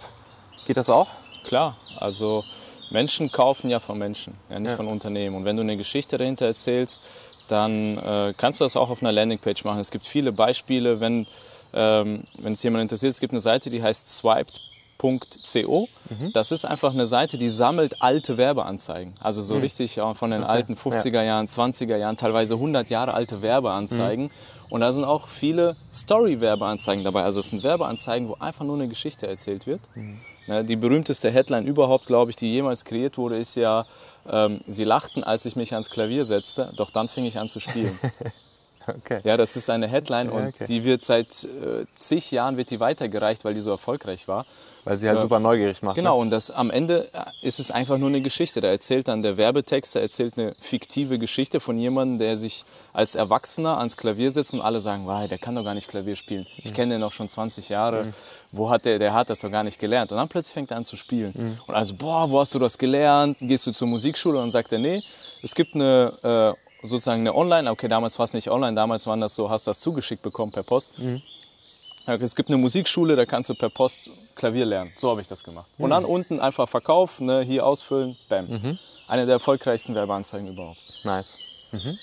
Geht 0.66 0.78
das 0.78 0.90
auch? 0.90 1.10
Klar, 1.44 1.78
also 1.98 2.44
Menschen 2.90 3.32
kaufen 3.32 3.70
ja 3.70 3.80
von 3.80 4.00
Menschen, 4.00 4.34
ja 4.50 4.58
nicht 4.58 4.72
ja. 4.72 4.78
von 4.78 4.88
Unternehmen. 4.88 5.36
Und 5.36 5.46
wenn 5.46 5.58
du 5.58 5.62
eine 5.62 5.78
Geschichte 5.78 6.18
dahinter 6.18 6.48
erzählst, 6.48 7.04
dann 7.50 8.00
äh, 8.00 8.34
kannst 8.36 8.60
du 8.60 8.64
das 8.64 8.78
auch 8.78 8.90
auf 8.90 9.04
einer 9.04 9.12
Landingpage 9.12 9.64
machen. 9.64 9.80
Es 9.80 9.92
gibt 9.92 10.08
viele 10.08 10.32
Beispiele, 10.32 11.00
wenn 11.00 11.28
ähm, 11.76 12.24
wenn 12.40 12.54
es 12.54 12.64
jemand 12.64 12.82
interessiert, 12.82 13.12
es 13.12 13.20
gibt 13.20 13.34
eine 13.34 13.42
Seite, 13.42 13.70
die 13.70 13.84
heißt 13.84 14.12
Swiped 14.12 14.60
Werbeanzeigen.co. 15.04 15.90
Mhm. 16.10 16.34
Das 16.34 16.52
ist 16.52 16.66
einfach 16.66 16.94
eine 16.94 17.08
Seite, 17.08 17.38
die 17.38 17.50
sammelt 17.50 18.02
alte 18.02 18.38
Werbeanzeigen. 18.38 19.14
Also 19.20 19.42
so 19.42 19.56
mhm. 19.56 19.62
richtig 19.62 20.00
von 20.16 20.32
den 20.32 20.44
alten 20.44 20.76
50er 20.76 21.24
Jahren, 21.24 21.48
20er 21.48 21.98
Jahren, 21.98 22.18
teilweise 22.18 22.56
100 22.56 22.90
Jahre 22.90 23.14
alte 23.14 23.42
Werbeanzeigen. 23.42 24.26
Mhm. 24.26 24.32
Und 24.70 24.82
da 24.82 24.92
sind 24.92 25.04
auch 25.04 25.28
viele 25.28 25.76
Story-Werbeanzeigen 25.94 27.04
dabei. 27.04 27.24
Also 27.24 27.42
es 27.42 27.50
sind 27.50 27.64
Werbeanzeigen, 27.64 28.30
wo 28.30 28.36
einfach 28.36 28.66
nur 28.66 28.76
eine 28.76 28.88
Geschichte 28.88 29.28
erzählt 29.28 29.68
wird. 29.68 29.82
Mhm. 29.96 30.20
Die 30.68 30.76
berühmteste 30.76 31.32
Headline 31.32 31.66
überhaupt, 31.66 32.06
glaube 32.06 32.32
ich, 32.32 32.36
die 32.36 32.52
jemals 32.52 32.84
kreiert 32.84 33.18
wurde, 33.18 33.38
ist 33.38 33.56
ja, 33.56 33.86
ähm, 34.30 34.60
sie 34.66 34.84
lachten, 34.84 35.24
als 35.24 35.46
ich 35.46 35.56
mich 35.56 35.72
ans 35.72 35.90
Klavier 35.90 36.26
setzte, 36.26 36.74
doch 36.76 36.92
dann 36.92 37.08
fing 37.08 37.24
ich 37.24 37.40
an 37.40 37.48
zu 37.48 37.62
spielen. 37.62 37.98
Okay. 38.88 39.22
Ja, 39.24 39.38
das 39.38 39.56
ist 39.56 39.70
eine 39.70 39.88
Headline 39.88 40.30
und 40.30 40.48
okay. 40.48 40.66
die 40.68 40.84
wird 40.84 41.04
seit 41.04 41.44
äh, 41.44 41.86
zig 42.00 42.32
Jahren 42.32 42.58
wird 42.58 42.70
die 42.70 42.80
weitergereicht, 42.80 43.46
weil 43.46 43.54
die 43.54 43.62
so 43.62 43.70
erfolgreich 43.70 44.28
war. 44.28 44.46
Weil 44.86 44.98
sie 44.98 45.08
halt 45.08 45.18
äh, 45.18 45.22
super 45.22 45.40
neugierig 45.40 45.82
macht. 45.82 45.96
Genau, 45.96 46.16
ne? 46.16 46.22
und 46.22 46.30
das 46.30 46.52
am 46.52 46.70
Ende 46.70 47.08
äh, 47.14 47.26
ist 47.42 47.60
es 47.60 47.72
einfach 47.72 47.98
nur 47.98 48.10
eine 48.10 48.22
Geschichte. 48.22 48.60
Da 48.60 48.68
erzählt 48.68 49.08
dann 49.08 49.22
der 49.22 49.38
Werbetext, 49.38 49.96
der 49.96 50.02
erzählt 50.02 50.38
eine 50.38 50.56
fiktive 50.60 51.20
Geschichte 51.20 51.60
von 51.60 51.78
jemandem, 51.78 52.20
der 52.20 52.36
sich 52.36 52.66
als 52.92 53.16
Erwachsener 53.16 53.78
ans 53.78 53.96
Klavier 53.96 54.32
setzt 54.32 54.54
und 54.54 54.62
alle 54.62 54.80
sagen, 54.80 55.06
wow, 55.06 55.28
der 55.28 55.38
kann 55.38 55.56
doch 55.56 55.64
gar 55.64 55.74
nicht 55.74 55.88
Klavier 55.88 56.16
spielen. 56.16 56.46
Ich 56.58 56.72
mhm. 56.72 56.76
kenne 56.76 56.96
den 56.96 57.02
noch 57.02 57.14
schon 57.14 57.30
20 57.30 57.70
Jahre. 57.70 58.06
Mhm. 58.06 58.14
Wo 58.52 58.70
hat 58.70 58.86
der, 58.86 59.00
der 59.00 59.14
hat 59.14 59.30
das 59.30 59.40
doch 59.40 59.52
gar 59.52 59.64
nicht 59.64 59.80
gelernt. 59.80 60.12
Und 60.12 60.18
dann 60.18 60.28
plötzlich 60.28 60.54
fängt 60.54 60.72
er 60.72 60.78
an 60.78 60.86
zu 60.86 60.98
spielen. 60.98 61.34
Mhm. 61.36 61.58
Und 61.66 61.76
also, 61.76 61.94
boah, 61.96 62.30
wo 62.30 62.40
hast 62.40 62.54
du 62.54 62.60
das 62.60 62.78
gelernt? 62.78 63.38
Gehst 63.40 63.66
du 63.66 63.72
zur 63.72 63.88
Musikschule? 63.88 64.38
Und 64.38 64.44
dann 64.44 64.52
sagt 64.52 64.72
er, 64.74 64.80
nee, 64.80 65.02
es 65.42 65.56
gibt 65.56 65.76
eine 65.76 66.14
äh, 66.24 66.63
sozusagen 66.84 67.22
eine 67.22 67.34
Online, 67.34 67.72
okay, 67.72 67.88
damals 67.88 68.20
war 68.20 68.26
es 68.26 68.34
nicht 68.34 68.50
online, 68.50 68.76
damals 68.76 69.08
waren 69.08 69.22
das 69.22 69.36
so, 69.36 69.50
hast 69.50 69.68
das 69.68 69.80
zugeschickt 69.80 70.22
bekommen 70.22 70.52
per 70.52 70.64
Post. 70.64 71.00
Mhm. 71.00 71.22
Es 72.06 72.36
gibt 72.36 72.50
eine 72.50 72.58
Musikschule, 72.58 73.16
da 73.16 73.26
kannst 73.26 73.50
du 73.50 73.56
per 73.56 73.70
Post 73.70 74.10
Klavier 74.36 74.66
lernen. 74.66 74.92
So 74.98 75.10
habe 75.10 75.22
ich 75.22 75.28
das 75.28 75.44
gemacht. 75.44 75.68
Mhm. 75.78 75.84
Und 75.86 75.90
dann 75.92 76.06
unten 76.06 76.40
einfach 76.40 76.68
Verkauf, 76.68 77.22
ne, 77.22 77.42
hier 77.42 77.66
ausfüllen, 77.66 78.18
bam. 78.28 78.48
Mhm. 78.48 78.80
Eine 79.08 79.26
der 79.26 79.34
erfolgreichsten 79.34 79.96
Werbeanzeigen 79.96 80.48
überhaupt. 80.48 80.80
Nice. 81.04 81.38
Mhm. 81.72 81.98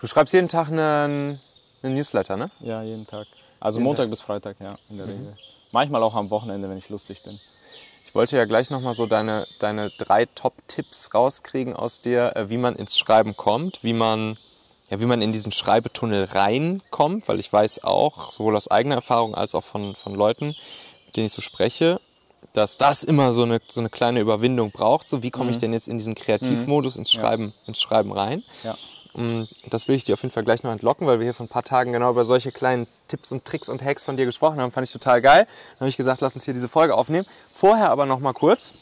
Du 0.00 0.06
schreibst 0.06 0.32
jeden 0.32 0.48
Tag 0.48 0.68
einen, 0.68 1.40
einen, 1.82 1.94
Newsletter, 1.94 2.36
ne? 2.36 2.50
Ja, 2.60 2.82
jeden 2.82 3.06
Tag. 3.06 3.26
Also 3.60 3.78
jeden 3.78 3.84
Montag 3.84 4.04
Tag. 4.04 4.10
bis 4.10 4.20
Freitag, 4.20 4.56
ja, 4.60 4.78
in 4.88 4.96
der 4.96 5.06
mhm. 5.06 5.12
Regel. 5.12 5.36
Manchmal 5.72 6.02
auch 6.02 6.14
am 6.14 6.30
Wochenende, 6.30 6.68
wenn 6.70 6.78
ich 6.78 6.88
lustig 6.88 7.22
bin. 7.22 7.38
Ich 8.08 8.14
wollte 8.14 8.38
ja 8.38 8.46
gleich 8.46 8.70
nochmal 8.70 8.94
so 8.94 9.04
deine, 9.04 9.46
deine 9.58 9.90
drei 9.90 10.24
Top-Tipps 10.24 11.12
rauskriegen 11.12 11.76
aus 11.76 12.00
dir, 12.00 12.34
äh, 12.36 12.48
wie 12.48 12.56
man 12.56 12.74
ins 12.74 12.98
Schreiben 12.98 13.36
kommt, 13.36 13.84
wie 13.84 13.92
man, 13.92 14.38
ja, 14.88 14.98
wie 14.98 15.04
man 15.04 15.20
in 15.20 15.30
diesen 15.30 15.52
Schreibetunnel 15.52 16.24
reinkommt, 16.24 17.28
weil 17.28 17.38
ich 17.38 17.52
weiß 17.52 17.84
auch, 17.84 18.30
sowohl 18.30 18.56
aus 18.56 18.70
eigener 18.70 18.94
Erfahrung 18.94 19.34
als 19.34 19.54
auch 19.54 19.62
von, 19.62 19.94
von 19.94 20.14
Leuten, 20.14 20.56
mit 21.04 21.16
denen 21.16 21.26
ich 21.26 21.32
so 21.32 21.42
spreche, 21.42 22.00
dass 22.54 22.78
das 22.78 23.04
immer 23.04 23.34
so 23.34 23.42
eine, 23.42 23.60
so 23.68 23.80
eine 23.80 23.90
kleine 23.90 24.20
Überwindung 24.20 24.70
braucht. 24.70 25.06
So, 25.06 25.22
wie 25.22 25.30
komme 25.30 25.46
mhm. 25.46 25.50
ich 25.50 25.58
denn 25.58 25.74
jetzt 25.74 25.86
in 25.86 25.98
diesen 25.98 26.14
Kreativmodus 26.14 26.96
ins 26.96 27.12
Schreiben, 27.12 27.52
ja. 27.60 27.68
ins 27.68 27.82
Schreiben 27.82 28.10
rein? 28.10 28.42
Ja. 28.64 28.74
Mm, 29.18 29.48
das 29.68 29.88
will 29.88 29.96
ich 29.96 30.04
dir 30.04 30.14
auf 30.14 30.22
jeden 30.22 30.32
Fall 30.32 30.44
gleich 30.44 30.62
noch 30.62 30.70
entlocken, 30.70 31.06
weil 31.06 31.18
wir 31.18 31.24
hier 31.24 31.34
vor 31.34 31.44
ein 31.44 31.48
paar 31.48 31.64
Tagen 31.64 31.92
genau 31.92 32.10
über 32.10 32.22
solche 32.22 32.52
kleinen 32.52 32.86
Tipps 33.08 33.32
und 33.32 33.44
Tricks 33.44 33.68
und 33.68 33.84
Hacks 33.84 34.04
von 34.04 34.16
dir 34.16 34.26
gesprochen 34.26 34.60
haben. 34.60 34.70
Fand 34.70 34.86
ich 34.86 34.92
total 34.92 35.20
geil. 35.20 35.46
Dann 35.46 35.80
habe 35.80 35.88
ich 35.88 35.96
gesagt, 35.96 36.20
lass 36.20 36.34
uns 36.34 36.44
hier 36.44 36.54
diese 36.54 36.68
Folge 36.68 36.94
aufnehmen. 36.94 37.26
Vorher 37.50 37.90
aber 37.90 38.06
noch 38.06 38.20
mal 38.20 38.32
kurz. 38.32 38.74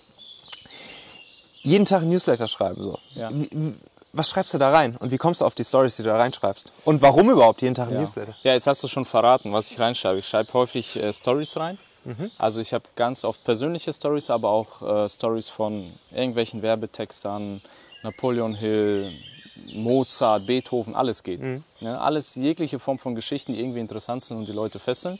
Jeden 1.62 1.86
Tag 1.86 2.02
ein 2.02 2.10
Newsletter 2.10 2.48
schreiben. 2.48 2.82
So. 2.82 2.98
Ja. 3.14 3.30
Was 4.12 4.28
schreibst 4.28 4.52
du 4.52 4.58
da 4.58 4.70
rein? 4.70 4.96
Und 4.98 5.10
wie 5.10 5.18
kommst 5.18 5.40
du 5.40 5.46
auf 5.46 5.54
die 5.54 5.64
Stories, 5.64 5.96
die 5.96 6.02
du 6.02 6.10
da 6.10 6.18
reinschreibst? 6.18 6.70
Und 6.84 7.00
warum 7.00 7.30
überhaupt 7.30 7.62
jeden 7.62 7.74
Tag 7.74 7.88
ein 7.88 7.94
ja. 7.94 8.00
Newsletter? 8.00 8.34
Ja, 8.42 8.52
jetzt 8.52 8.66
hast 8.66 8.82
du 8.82 8.88
schon 8.88 9.06
verraten, 9.06 9.52
was 9.54 9.70
ich 9.70 9.80
reinschreibe. 9.80 10.18
Ich 10.18 10.28
schreibe 10.28 10.52
häufig 10.52 10.96
äh, 10.96 11.12
Stories 11.12 11.56
rein. 11.56 11.78
Mhm. 12.04 12.30
Also 12.36 12.60
ich 12.60 12.74
habe 12.74 12.84
ganz 12.94 13.24
oft 13.24 13.42
persönliche 13.42 13.92
Stories, 13.92 14.28
aber 14.28 14.50
auch 14.50 14.82
äh, 14.82 15.08
Stories 15.08 15.48
von 15.48 15.92
irgendwelchen 16.12 16.62
Werbetextern, 16.62 17.62
Napoleon 18.02 18.54
Hill, 18.54 19.12
Mozart, 19.74 20.46
Beethoven, 20.46 20.94
alles 20.94 21.22
geht. 21.22 21.40
Mhm. 21.40 21.64
Ja, 21.80 21.98
alles, 21.98 22.34
jegliche 22.34 22.78
Form 22.78 22.98
von 22.98 23.14
Geschichten, 23.14 23.52
die 23.52 23.60
irgendwie 23.60 23.80
interessant 23.80 24.24
sind 24.24 24.38
und 24.38 24.48
die 24.48 24.52
Leute 24.52 24.78
fesseln. 24.78 25.18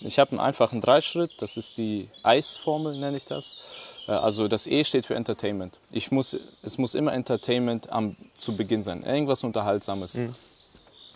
Ich 0.00 0.18
habe 0.18 0.32
einen 0.32 0.40
einfachen 0.40 0.80
Dreischritt, 0.80 1.30
das 1.38 1.56
ist 1.56 1.78
die 1.78 2.08
Eisformel, 2.22 2.98
nenne 2.98 3.16
ich 3.16 3.24
das. 3.24 3.58
Äh, 4.06 4.12
also 4.12 4.48
das 4.48 4.66
E 4.66 4.84
steht 4.84 5.06
für 5.06 5.14
Entertainment. 5.14 5.78
Ich 5.90 6.10
muss, 6.10 6.38
es 6.62 6.78
muss 6.78 6.94
immer 6.94 7.12
Entertainment 7.12 7.90
am, 7.90 8.16
zu 8.36 8.56
Beginn 8.56 8.82
sein, 8.82 9.02
irgendwas 9.02 9.44
Unterhaltsames. 9.44 10.14
Mhm. 10.14 10.34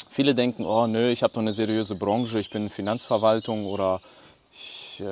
Viele 0.08 0.34
denken, 0.34 0.64
oh 0.64 0.87
nö, 0.87 1.10
ich 1.10 1.22
habe 1.22 1.32
doch 1.32 1.40
eine 1.40 1.52
seriöse 1.52 1.94
Branche, 1.94 2.40
ich 2.40 2.50
bin 2.50 2.68
Finanzverwaltung 2.68 3.66
oder 3.66 4.00
ich, 4.52 5.00
äh, 5.00 5.04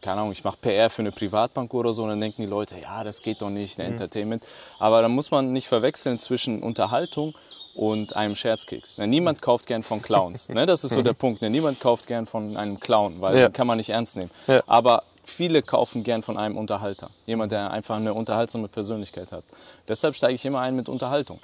keine 0.00 0.20
Ahnung, 0.20 0.32
ich 0.32 0.44
mache 0.44 0.58
PR 0.60 0.90
für 0.90 1.02
eine 1.02 1.12
Privatbank 1.12 1.72
oder 1.74 1.92
so. 1.92 2.02
Und 2.02 2.10
dann 2.10 2.20
denken 2.20 2.42
die 2.42 2.48
Leute, 2.48 2.78
ja, 2.78 3.02
das 3.04 3.22
geht 3.22 3.42
doch 3.42 3.50
nicht, 3.50 3.78
mhm. 3.78 3.84
Entertainment. 3.84 4.44
Aber 4.78 5.02
da 5.02 5.08
muss 5.08 5.30
man 5.30 5.52
nicht 5.52 5.68
verwechseln 5.68 6.18
zwischen 6.18 6.62
Unterhaltung 6.62 7.34
und 7.74 8.14
einem 8.14 8.36
Scherzkeks. 8.36 8.98
Ne, 8.98 9.06
niemand 9.06 9.42
kauft 9.42 9.66
gern 9.66 9.82
von 9.82 10.00
Clowns. 10.00 10.48
Ne? 10.48 10.66
Das 10.66 10.84
ist 10.84 10.92
so 10.92 11.02
der 11.02 11.12
Punkt. 11.12 11.42
Ne? 11.42 11.50
Niemand 11.50 11.80
kauft 11.80 12.06
gern 12.06 12.26
von 12.26 12.56
einem 12.56 12.78
Clown, 12.78 13.20
weil 13.20 13.36
ja. 13.36 13.48
den 13.48 13.52
kann 13.52 13.66
man 13.66 13.78
nicht 13.78 13.90
ernst 13.90 14.16
nehmen. 14.16 14.30
Ja. 14.46 14.62
Aber 14.66 15.02
viele 15.24 15.62
kaufen 15.62 16.04
gern 16.04 16.22
von 16.22 16.36
einem 16.36 16.56
Unterhalter. 16.56 17.10
Jemand, 17.26 17.52
der 17.52 17.70
einfach 17.70 17.96
eine 17.96 18.14
unterhaltsame 18.14 18.68
Persönlichkeit 18.68 19.32
hat. 19.32 19.44
Deshalb 19.88 20.14
steige 20.14 20.34
ich 20.34 20.44
immer 20.44 20.60
ein 20.60 20.76
mit 20.76 20.88
Unterhaltung. 20.88 21.40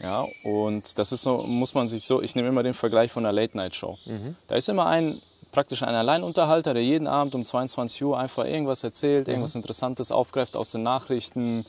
Ja, 0.00 0.26
und 0.44 0.96
das 0.96 1.10
ist 1.10 1.22
so, 1.22 1.38
muss 1.38 1.74
man 1.74 1.88
sich 1.88 2.04
so, 2.04 2.22
ich 2.22 2.36
nehme 2.36 2.48
immer 2.48 2.62
den 2.62 2.74
Vergleich 2.74 3.10
von 3.10 3.26
einer 3.26 3.32
Late-Night-Show. 3.32 3.98
Mhm. 4.06 4.36
Da 4.46 4.54
ist 4.54 4.68
immer 4.68 4.86
ein, 4.86 5.20
praktisch 5.52 5.82
ein 5.82 5.94
Alleinunterhalter, 5.94 6.74
der 6.74 6.82
jeden 6.82 7.06
Abend 7.06 7.34
um 7.34 7.44
22 7.44 8.04
Uhr 8.04 8.18
einfach 8.18 8.44
irgendwas 8.44 8.84
erzählt, 8.84 9.26
mhm. 9.26 9.34
irgendwas 9.34 9.54
Interessantes 9.54 10.12
aufgreift 10.12 10.56
aus 10.56 10.70
den 10.70 10.82
Nachrichten, 10.82 11.64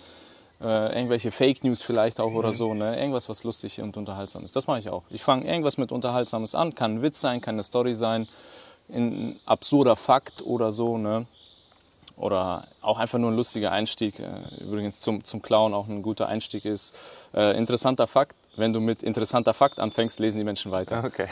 äh, 0.62 0.96
irgendwelche 0.96 1.32
Fake 1.32 1.64
News 1.64 1.82
vielleicht 1.82 2.20
auch 2.20 2.34
oder 2.34 2.50
mhm. 2.50 2.54
so, 2.54 2.74
ne? 2.74 3.00
irgendwas, 3.00 3.30
was 3.30 3.44
lustig 3.44 3.82
und 3.82 3.98
unterhaltsam 3.98 4.44
ist. 4.44 4.56
Das 4.56 4.68
mache 4.68 4.80
ich 4.80 4.90
auch. 4.90 5.04
Ich 5.10 5.24
fange 5.24 5.46
irgendwas 5.46 5.78
mit 5.78 5.92
Unterhaltsames 5.92 6.56
an, 6.56 6.76
kann 6.76 6.96
ein 6.96 7.02
Witz 7.02 7.22
sein, 7.22 7.42
kann 7.42 7.56
eine 7.56 7.64
Story 7.64 7.94
sein, 7.94 8.28
ein 8.92 9.40
absurder 9.46 9.96
Fakt 9.96 10.42
oder 10.42 10.72
so, 10.72 10.98
ne? 10.98 11.26
oder 12.20 12.68
auch 12.82 13.00
einfach 13.00 13.18
nur 13.18 13.32
ein 13.32 13.36
lustiger 13.36 13.72
Einstieg. 13.72 14.20
Äh, 14.20 14.28
übrigens 14.62 15.00
zum, 15.00 15.24
zum 15.24 15.42
Clown 15.42 15.74
auch 15.74 15.88
ein 15.88 16.02
guter 16.02 16.28
Einstieg 16.28 16.66
ist. 16.66 16.94
Äh, 17.34 17.58
interessanter 17.58 18.08
Fakt, 18.08 18.36
wenn 18.56 18.74
du 18.74 18.80
mit 18.80 19.04
interessanter 19.04 19.54
Fakt 19.54 19.80
anfängst, 19.80 20.20
lesen 20.20 20.40
die 20.40 20.44
Menschen 20.44 20.72
weiter. 20.72 21.04
Okay. 21.06 21.28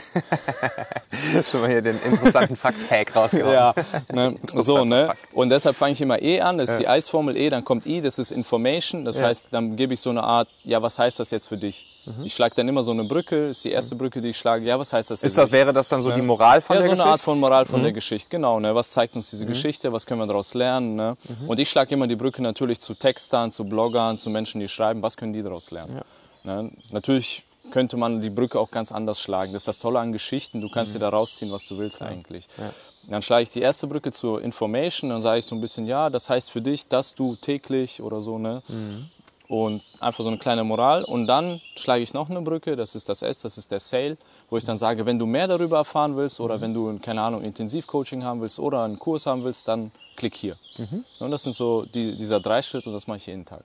Schon 1.51 1.61
mal 1.61 1.69
hier 1.69 1.81
den 1.81 1.99
interessanten 2.01 2.55
Fakt-Hack 2.55 3.15
rausgehauen. 3.15 3.53
Ja, 3.53 3.73
ne? 4.13 4.35
so, 4.53 4.85
ne? 4.85 5.13
Und 5.33 5.49
deshalb 5.49 5.75
fange 5.75 5.93
ich 5.93 6.01
immer 6.01 6.21
E 6.21 6.41
an, 6.41 6.57
das 6.57 6.69
ist 6.69 6.75
ja. 6.75 6.79
die 6.79 6.87
Eisformel 6.87 7.35
E, 7.37 7.49
dann 7.49 7.65
kommt 7.65 7.85
I, 7.85 8.01
das 8.01 8.19
ist 8.19 8.31
Information, 8.31 9.05
das 9.05 9.19
ja. 9.19 9.27
heißt, 9.27 9.53
dann 9.53 9.75
gebe 9.75 9.93
ich 9.93 9.99
so 9.99 10.09
eine 10.09 10.23
Art, 10.23 10.47
ja, 10.63 10.81
was 10.81 10.97
heißt 10.97 11.19
das 11.19 11.31
jetzt 11.31 11.47
für 11.47 11.57
dich? 11.57 11.87
Mhm. 12.05 12.23
Ich 12.23 12.33
schlage 12.33 12.55
dann 12.55 12.67
immer 12.67 12.83
so 12.83 12.91
eine 12.91 13.03
Brücke, 13.03 13.47
ist 13.47 13.65
die 13.65 13.71
erste 13.71 13.95
mhm. 13.95 13.99
Brücke, 13.99 14.21
die 14.21 14.29
ich 14.29 14.37
schlage, 14.37 14.65
ja, 14.65 14.79
was 14.79 14.93
heißt 14.93 15.11
das 15.11 15.23
ist 15.23 15.37
das, 15.37 15.51
Wäre 15.51 15.73
das 15.73 15.89
dann 15.89 16.01
so 16.01 16.09
ne? 16.09 16.15
die 16.15 16.21
Moral 16.21 16.61
von 16.61 16.75
ja, 16.75 16.81
der 16.81 16.89
Geschichte? 16.89 16.99
Ja, 16.99 17.03
so 17.03 17.03
eine 17.03 17.11
Art 17.11 17.21
von 17.21 17.39
Moral 17.39 17.65
von 17.65 17.79
mhm. 17.79 17.83
der 17.83 17.93
Geschichte, 17.93 18.29
genau, 18.29 18.59
ne? 18.59 18.73
Was 18.73 18.91
zeigt 18.91 19.15
uns 19.15 19.29
diese 19.29 19.43
mhm. 19.43 19.49
Geschichte, 19.49 19.91
was 19.91 20.05
können 20.05 20.21
wir 20.21 20.27
daraus 20.27 20.53
lernen, 20.53 20.95
ne? 20.95 21.17
Mhm. 21.27 21.49
Und 21.49 21.59
ich 21.59 21.69
schlage 21.69 21.93
immer 21.93 22.07
die 22.07 22.15
Brücke 22.15 22.41
natürlich 22.41 22.79
zu 22.79 22.93
Textern, 22.93 23.51
zu 23.51 23.65
Bloggern, 23.65 24.17
zu 24.17 24.29
Menschen, 24.29 24.59
die 24.59 24.67
schreiben, 24.67 25.01
was 25.01 25.17
können 25.17 25.33
die 25.33 25.43
daraus 25.43 25.71
lernen? 25.71 26.01
Ne? 26.47 26.71
Natürlich 26.91 27.43
könnte 27.71 27.97
man 27.97 28.21
die 28.21 28.29
Brücke 28.29 28.59
auch 28.59 28.71
ganz 28.71 28.91
anders 28.91 29.19
schlagen. 29.19 29.51
Das 29.51 29.63
ist 29.63 29.67
das 29.67 29.79
Tolle 29.79 29.99
an 29.99 30.13
Geschichten, 30.13 30.61
du 30.61 30.69
kannst 30.69 30.93
mhm. 30.93 30.99
dir 30.99 31.05
da 31.05 31.09
rausziehen, 31.09 31.51
was 31.51 31.65
du 31.65 31.77
willst 31.77 31.99
ja. 31.99 32.07
eigentlich. 32.07 32.47
Ja. 32.57 32.71
Dann 33.09 33.21
schlage 33.21 33.43
ich 33.43 33.49
die 33.51 33.61
erste 33.61 33.87
Brücke 33.87 34.11
zur 34.11 34.41
Information 34.41 35.11
und 35.11 35.21
sage 35.21 35.39
ich 35.39 35.45
so 35.45 35.55
ein 35.55 35.61
bisschen, 35.61 35.85
ja, 35.85 36.09
das 36.09 36.29
heißt 36.29 36.49
für 36.49 36.61
dich, 36.61 36.87
dass 36.87 37.13
du 37.13 37.35
täglich 37.35 38.01
oder 38.01 38.21
so, 38.21 38.37
ne? 38.39 38.63
Mhm. 38.67 39.09
Und 39.49 39.81
einfach 40.01 40.23
so 40.23 40.27
eine 40.27 40.37
kleine 40.37 40.65
Moral. 40.65 41.05
Und 41.05 41.25
dann 41.25 41.61
schlage 41.77 42.03
ich 42.03 42.13
noch 42.13 42.29
eine 42.29 42.41
Brücke, 42.41 42.75
das 42.75 42.95
ist 42.95 43.07
das 43.07 43.21
S, 43.21 43.39
das 43.39 43.57
ist 43.57 43.71
der 43.71 43.79
Sale, 43.79 44.17
wo 44.49 44.57
ich 44.57 44.65
dann 44.65 44.77
sage, 44.77 45.05
wenn 45.05 45.19
du 45.19 45.25
mehr 45.25 45.47
darüber 45.47 45.77
erfahren 45.77 46.17
willst 46.17 46.41
oder 46.41 46.57
mhm. 46.57 46.61
wenn 46.61 46.73
du, 46.73 46.99
keine 46.99 47.21
Ahnung, 47.21 47.43
Intensivcoaching 47.43 48.25
haben 48.25 48.41
willst 48.41 48.59
oder 48.59 48.83
einen 48.83 48.99
Kurs 48.99 49.25
haben 49.25 49.45
willst, 49.45 49.67
dann 49.69 49.91
klick 50.17 50.35
hier. 50.35 50.57
Mhm. 50.77 51.05
Und 51.19 51.31
das 51.31 51.43
sind 51.43 51.53
so 51.53 51.85
die, 51.85 52.15
dieser 52.15 52.41
drei 52.41 52.61
Schritte 52.61 52.89
und 52.89 52.93
das 52.93 53.07
mache 53.07 53.17
ich 53.17 53.27
jeden 53.27 53.45
Tag. 53.45 53.63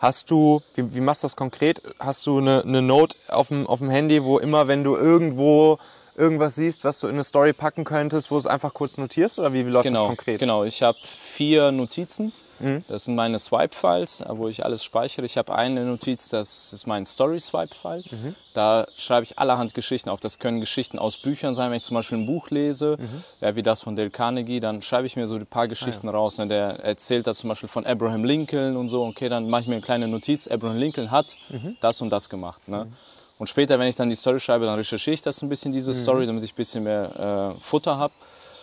Hast 0.00 0.30
du, 0.30 0.62
wie, 0.74 0.94
wie 0.94 1.00
machst 1.00 1.22
du 1.22 1.26
das 1.26 1.36
konkret? 1.36 1.82
Hast 1.98 2.26
du 2.26 2.38
eine, 2.38 2.62
eine 2.62 2.80
Note 2.80 3.16
auf 3.28 3.48
dem, 3.48 3.66
auf 3.66 3.80
dem 3.80 3.90
Handy, 3.90 4.24
wo 4.24 4.38
immer, 4.38 4.66
wenn 4.66 4.82
du 4.82 4.96
irgendwo 4.96 5.78
irgendwas 6.16 6.54
siehst, 6.54 6.84
was 6.84 7.00
du 7.00 7.06
in 7.06 7.14
eine 7.14 7.24
Story 7.24 7.52
packen 7.52 7.84
könntest, 7.84 8.30
wo 8.30 8.34
du 8.34 8.38
es 8.38 8.46
einfach 8.46 8.72
kurz 8.72 8.96
notierst 8.96 9.38
oder 9.38 9.52
wie, 9.52 9.66
wie 9.66 9.70
läuft 9.70 9.84
genau, 9.84 10.00
das 10.00 10.08
konkret? 10.08 10.38
Genau, 10.40 10.64
ich 10.64 10.82
habe 10.82 10.98
vier 11.04 11.70
Notizen 11.70 12.32
Mhm. 12.60 12.84
Das 12.88 13.04
sind 13.04 13.14
meine 13.14 13.38
Swipe-Files, 13.38 14.24
wo 14.28 14.48
ich 14.48 14.64
alles 14.64 14.84
speichere. 14.84 15.24
Ich 15.24 15.36
habe 15.36 15.54
eine 15.54 15.84
Notiz, 15.84 16.28
das 16.28 16.72
ist 16.72 16.86
mein 16.86 17.06
Story-Swipe-File. 17.06 18.04
Mhm. 18.10 18.34
Da 18.52 18.86
schreibe 18.96 19.24
ich 19.24 19.38
allerhand 19.38 19.74
Geschichten 19.74 20.08
auf. 20.08 20.20
Das 20.20 20.38
können 20.38 20.60
Geschichten 20.60 20.98
aus 20.98 21.18
Büchern 21.18 21.54
sein, 21.54 21.70
wenn 21.70 21.76
ich 21.76 21.82
zum 21.82 21.94
Beispiel 21.94 22.18
ein 22.18 22.26
Buch 22.26 22.50
lese, 22.50 22.96
mhm. 22.98 23.24
ja, 23.40 23.56
wie 23.56 23.62
das 23.62 23.80
von 23.80 23.96
Dale 23.96 24.10
Carnegie, 24.10 24.60
dann 24.60 24.82
schreibe 24.82 25.06
ich 25.06 25.16
mir 25.16 25.26
so 25.26 25.36
ein 25.36 25.46
paar 25.46 25.68
Geschichten 25.68 26.08
ah, 26.08 26.12
ja. 26.12 26.18
raus. 26.18 26.38
Ne? 26.38 26.48
Der 26.48 26.80
erzählt 26.84 27.26
da 27.26 27.34
zum 27.34 27.48
Beispiel 27.48 27.68
von 27.68 27.86
Abraham 27.86 28.24
Lincoln 28.24 28.76
und 28.76 28.88
so. 28.88 29.04
Okay, 29.04 29.28
dann 29.28 29.48
mache 29.48 29.62
ich 29.62 29.68
mir 29.68 29.74
eine 29.74 29.82
kleine 29.82 30.08
Notiz. 30.08 30.48
Abraham 30.48 30.78
Lincoln 30.78 31.10
hat 31.10 31.36
mhm. 31.48 31.76
das 31.80 32.00
und 32.02 32.10
das 32.10 32.28
gemacht. 32.28 32.66
Ne? 32.68 32.84
Mhm. 32.84 32.92
Und 33.40 33.46
später, 33.46 33.78
wenn 33.78 33.88
ich 33.88 33.96
dann 33.96 34.10
die 34.10 34.14
Story 34.14 34.38
schreibe, 34.38 34.66
dann 34.66 34.74
recherchiere 34.74 35.14
ich 35.14 35.22
das 35.22 35.40
ein 35.42 35.48
bisschen, 35.48 35.72
diese. 35.72 35.94
Story, 35.94 36.26
damit 36.26 36.42
ich 36.42 36.52
ein 36.52 36.56
bisschen 36.56 36.84
mehr 36.84 37.54
äh, 37.56 37.60
Futter 37.60 37.96
habe. 37.96 38.12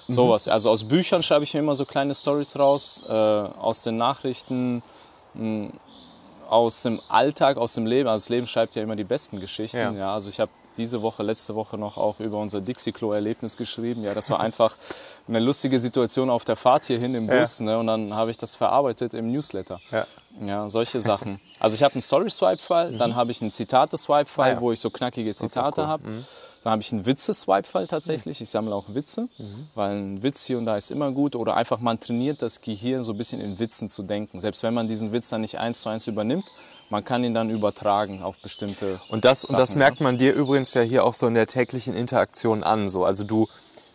Mhm. 0.08 0.14
Sowas. 0.14 0.48
Also 0.48 0.70
aus 0.70 0.84
Büchern 0.84 1.24
schreibe 1.24 1.44
ich 1.44 1.54
mir 1.54 1.60
immer 1.60 1.76
so 1.76 1.86
kleine 1.86 2.16
Stories 2.16 2.58
raus, 2.58 3.02
äh, 3.08 3.12
aus 3.12 3.84
den 3.84 3.98
Nachrichten, 3.98 4.84
mh, 5.34 5.70
aus 6.50 6.84
dem 6.84 7.02
Alltag, 7.10 7.58
aus 7.58 7.74
dem 7.74 7.86
Leben. 7.86 8.08
Also 8.08 8.24
das 8.26 8.30
Leben 8.30 8.48
schreibt 8.48 8.76
ja 8.76 8.84
immer 8.84 8.96
die 8.96 9.04
besten 9.04 9.40
Geschichten. 9.40 9.78
Ja. 9.78 9.92
ja 9.92 10.14
also 10.14 10.30
ich 10.30 10.40
habe 10.40 10.52
diese 10.78 11.02
Woche, 11.02 11.24
letzte 11.24 11.56
Woche 11.56 11.78
noch 11.78 11.98
auch 11.98 12.20
über 12.20 12.38
unser 12.38 12.62
Dixie-Klo-Erlebnis 12.62 13.58
geschrieben. 13.58 14.04
Ja, 14.04 14.14
das 14.14 14.30
war 14.30 14.40
einfach 14.40 14.76
eine 15.28 15.40
lustige 15.40 15.80
Situation 15.80 16.30
auf 16.30 16.46
der 16.46 16.56
Fahrt 16.56 16.86
hierhin 16.86 17.16
im 17.16 17.28
Bus. 17.28 17.60
Ja. 17.60 17.66
Ne? 17.66 17.80
Und 17.80 17.88
dann 17.88 18.14
habe 18.14 18.32
ich 18.32 18.38
das 18.38 18.56
verarbeitet 18.56 19.14
im 19.14 19.32
Newsletter. 19.32 19.82
Ja, 19.92 20.06
ja 20.40 20.70
solche 20.70 21.02
Sachen. 21.02 21.40
Also 21.60 21.76
ich 21.76 21.84
habe 21.84 21.96
einen 21.96 22.02
Story-Swipe-File, 22.02 22.92
mhm. 22.92 22.98
dann 22.98 23.16
habe 23.16 23.32
ich 23.32 23.42
einen 23.42 23.52
Zitate-Swipe-File, 23.52 24.46
ah, 24.46 24.54
ja. 24.56 24.62
wo 24.62 24.72
ich 24.72 24.80
so 24.80 24.90
knackige 24.90 25.34
Zitate 25.36 25.82
cool. 25.82 25.88
habe. 25.88 26.08
Mhm. 26.08 26.26
Dann 26.68 26.74
habe 26.74 26.82
ich 26.82 26.92
einen 26.92 27.06
Witze-Swipe-File 27.06 27.88
tatsächlich. 27.88 28.42
Ich 28.42 28.50
sammle 28.50 28.76
auch 28.76 28.94
Witze, 28.94 29.30
mhm. 29.38 29.70
weil 29.74 29.96
ein 29.96 30.22
Witz 30.22 30.44
hier 30.44 30.58
und 30.58 30.66
da 30.66 30.76
ist 30.76 30.92
immer 30.92 31.14
gut. 31.14 31.38
Oder 31.38 31.56
einfach 31.56 31.80
man 31.80 31.98
trainiert 31.98 32.42
das 32.42 32.60
Gehirn 32.60 33.04
so 33.04 33.14
ein 33.14 33.18
bisschen 33.18 33.40
in 33.40 33.58
Witzen 33.58 33.88
zu 33.88 34.04
denken. 34.04 34.42
Selbst 34.42 34.64
wenn 34.64 34.74
man 34.74 34.90
diesen 34.90 35.14
Witz 35.14 35.30
dann 35.30 35.40
nicht 35.40 35.60
eins 35.60 35.80
zu 35.80 35.88
eins 35.88 36.08
übernimmt, 36.08 36.44
man 36.90 37.06
kann 37.06 37.24
ihn 37.24 37.34
dann 37.34 37.50
übertragen 37.50 38.22
auf 38.22 38.36
bestimmte. 38.42 39.00
Und 39.08 39.24
das, 39.24 39.44
Sachen, 39.44 39.56
und 39.56 39.60
das 39.62 39.76
merkt 39.76 40.02
man 40.02 40.18
dir 40.18 40.34
übrigens 40.34 40.74
ja 40.74 40.82
hier 40.82 41.06
auch 41.06 41.14
so 41.14 41.28
in 41.28 41.36
der 41.36 41.48
täglichen 41.48 41.94
Interaktion 41.94 42.66
an. 42.66 42.90
So. 42.90 43.06
Also 43.06 43.24
du, 43.24 43.48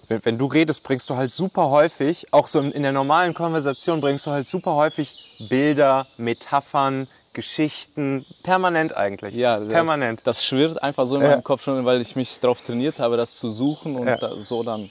wenn, 0.09 0.25
wenn 0.25 0.39
du 0.39 0.47
redest, 0.47 0.83
bringst 0.83 1.11
du 1.11 1.17
halt 1.17 1.35
super 1.35 1.69
häufig, 1.69 2.33
auch 2.33 2.47
so 2.47 2.59
in 2.59 2.83
der 2.83 2.93
normalen 2.93 3.35
Konversation 3.35 4.01
bringst 4.01 4.25
du 4.25 4.31
halt 4.31 4.49
super 4.49 4.77
häufig 4.77 5.15
Bilder, 5.51 6.07
Metaphern, 6.17 7.07
Geschichten, 7.33 8.27
permanent 8.43 8.97
eigentlich. 8.97 9.35
Ja, 9.35 9.59
permanent. 9.59 10.21
Das 10.25 10.45
schwirrt 10.45 10.83
einfach 10.83 11.07
so 11.07 11.17
in 11.17 11.23
meinem 11.23 11.43
Kopf 11.43 11.65
schon, 11.65 11.85
weil 11.85 12.01
ich 12.01 12.15
mich 12.15 12.41
darauf 12.41 12.61
trainiert 12.61 13.01
habe, 13.01 13.17
das 13.17 13.37
zu 13.37 13.51
suchen 13.51 13.97
und 13.97 14.07
ja. 14.07 14.17
da, 14.17 14.39
so 14.39 14.63
dann, 14.63 14.91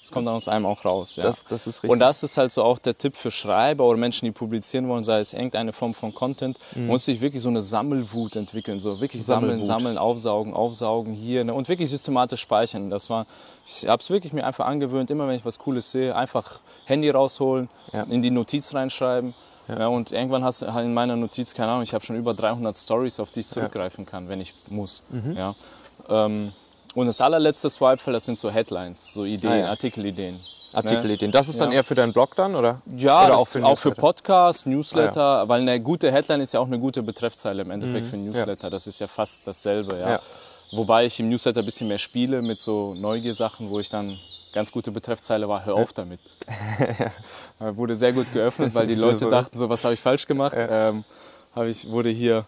das 0.00 0.10
kommt 0.10 0.26
dann 0.26 0.34
aus 0.34 0.48
einem 0.48 0.64
auch 0.64 0.84
raus. 0.86 1.16
Ja. 1.16 1.24
Das, 1.24 1.44
das 1.44 1.66
ist 1.66 1.82
richtig. 1.82 1.90
Und 1.90 1.98
das 1.98 2.22
ist 2.22 2.38
halt 2.38 2.50
so 2.50 2.64
auch 2.64 2.78
der 2.78 2.96
Tipp 2.96 3.14
für 3.14 3.30
Schreiber 3.30 3.84
oder 3.84 3.98
Menschen, 3.98 4.24
die 4.24 4.32
publizieren 4.32 4.88
wollen, 4.88 5.04
sei 5.04 5.20
es 5.20 5.34
irgendeine 5.34 5.74
Form 5.74 5.92
von 5.92 6.14
Content, 6.14 6.58
mhm. 6.74 6.86
muss 6.86 7.04
sich 7.04 7.20
wirklich 7.20 7.42
so 7.42 7.50
eine 7.50 7.62
Sammelwut 7.62 8.36
entwickeln, 8.36 8.80
so 8.80 8.98
wirklich 9.00 9.22
sammeln, 9.22 9.62
sammeln, 9.62 9.98
aufsaugen, 9.98 10.54
aufsaugen 10.54 11.12
hier 11.12 11.44
ne? 11.44 11.52
und 11.52 11.68
wirklich 11.68 11.90
systematisch 11.90 12.40
speichern. 12.40 12.88
Das 12.88 13.10
war, 13.10 13.26
ich 13.66 13.86
habe 13.86 14.00
es 14.00 14.08
wirklich 14.08 14.32
mir 14.32 14.46
einfach 14.46 14.66
angewöhnt, 14.66 15.10
immer 15.10 15.28
wenn 15.28 15.36
ich 15.36 15.44
was 15.44 15.58
Cooles 15.58 15.90
sehe, 15.90 16.16
einfach 16.16 16.60
Handy 16.86 17.10
rausholen, 17.10 17.68
ja. 17.92 18.04
in 18.04 18.22
die 18.22 18.30
Notiz 18.30 18.74
reinschreiben 18.74 19.34
ja. 19.68 19.78
ja. 19.78 19.86
und 19.88 20.12
irgendwann 20.12 20.44
hast 20.44 20.62
du 20.62 20.72
halt 20.72 20.86
in 20.86 20.94
meiner 20.94 21.16
Notiz, 21.16 21.54
keine 21.54 21.70
Ahnung, 21.70 21.82
ich 21.82 21.94
habe 21.94 22.04
schon 22.04 22.16
über 22.16 22.34
300 22.34 22.76
Stories, 22.76 23.20
auf 23.20 23.30
die 23.30 23.40
ich 23.40 23.48
zurückgreifen 23.48 24.06
kann, 24.06 24.28
wenn 24.28 24.40
ich 24.40 24.54
muss. 24.68 25.02
Mhm. 25.10 25.36
Ja. 25.36 25.54
Ähm, 26.08 26.52
und 26.94 27.06
das 27.06 27.20
allerletzte 27.20 27.70
Swipe-Feld, 27.70 28.16
das 28.16 28.24
sind 28.24 28.38
so 28.38 28.50
Headlines, 28.50 29.14
so 29.14 29.24
Ideen, 29.24 29.52
ah, 29.52 29.56
ja. 29.56 29.70
Artikelideen. 29.70 30.40
Artikelideen. 30.74 31.30
Das 31.30 31.48
ist 31.48 31.60
dann 31.60 31.72
eher 31.72 31.84
für 31.84 31.94
deinen 31.94 32.12
Blog 32.12 32.34
dann, 32.34 32.54
oder? 32.54 32.80
Ja, 32.96 33.26
oder 33.26 33.38
auch 33.38 33.48
für, 33.48 33.64
auch 33.64 33.78
für 33.78 33.90
Podcasts, 33.92 34.64
Newsletter, 34.66 35.22
ah, 35.22 35.48
weil 35.48 35.60
eine 35.60 35.80
gute 35.80 36.10
Headline 36.10 36.40
ist 36.40 36.52
ja 36.52 36.60
auch 36.60 36.66
eine 36.66 36.78
gute 36.78 37.02
Betreffzeile 37.02 37.62
im 37.62 37.70
Endeffekt 37.70 38.06
mhm. 38.06 38.10
für 38.10 38.16
Newsletter. 38.16 38.64
Ja. 38.64 38.70
Das 38.70 38.86
ist 38.86 38.98
ja 38.98 39.06
fast 39.06 39.46
dasselbe, 39.46 39.98
ja. 39.98 40.20
Wobei 40.72 41.04
ich 41.04 41.20
im 41.20 41.28
Newsletter 41.28 41.60
ein 41.60 41.66
bisschen 41.66 41.88
mehr 41.88 41.98
spiele 41.98 42.40
mit 42.40 42.58
so 42.58 42.94
Neugier-Sachen, 42.94 43.68
wo 43.68 43.78
ich 43.78 43.90
dann 43.90 44.18
ganz 44.52 44.72
gute 44.72 44.90
Betreffzeile 44.90 45.48
war, 45.48 45.64
hör 45.64 45.74
auf 45.74 45.92
damit. 45.92 46.20
ja. 47.58 47.76
Wurde 47.76 47.94
sehr 47.94 48.12
gut 48.12 48.32
geöffnet, 48.32 48.74
weil 48.74 48.86
die 48.86 48.94
Leute 48.96 49.28
dachten, 49.28 49.56
so 49.56 49.68
was 49.68 49.84
habe 49.84 49.94
ich 49.94 50.00
falsch 50.00 50.26
gemacht. 50.26 50.54
Ja. 50.56 50.88
Ähm, 50.88 51.04
ich, 51.66 51.90
wurde 51.90 52.08
hier, 52.08 52.46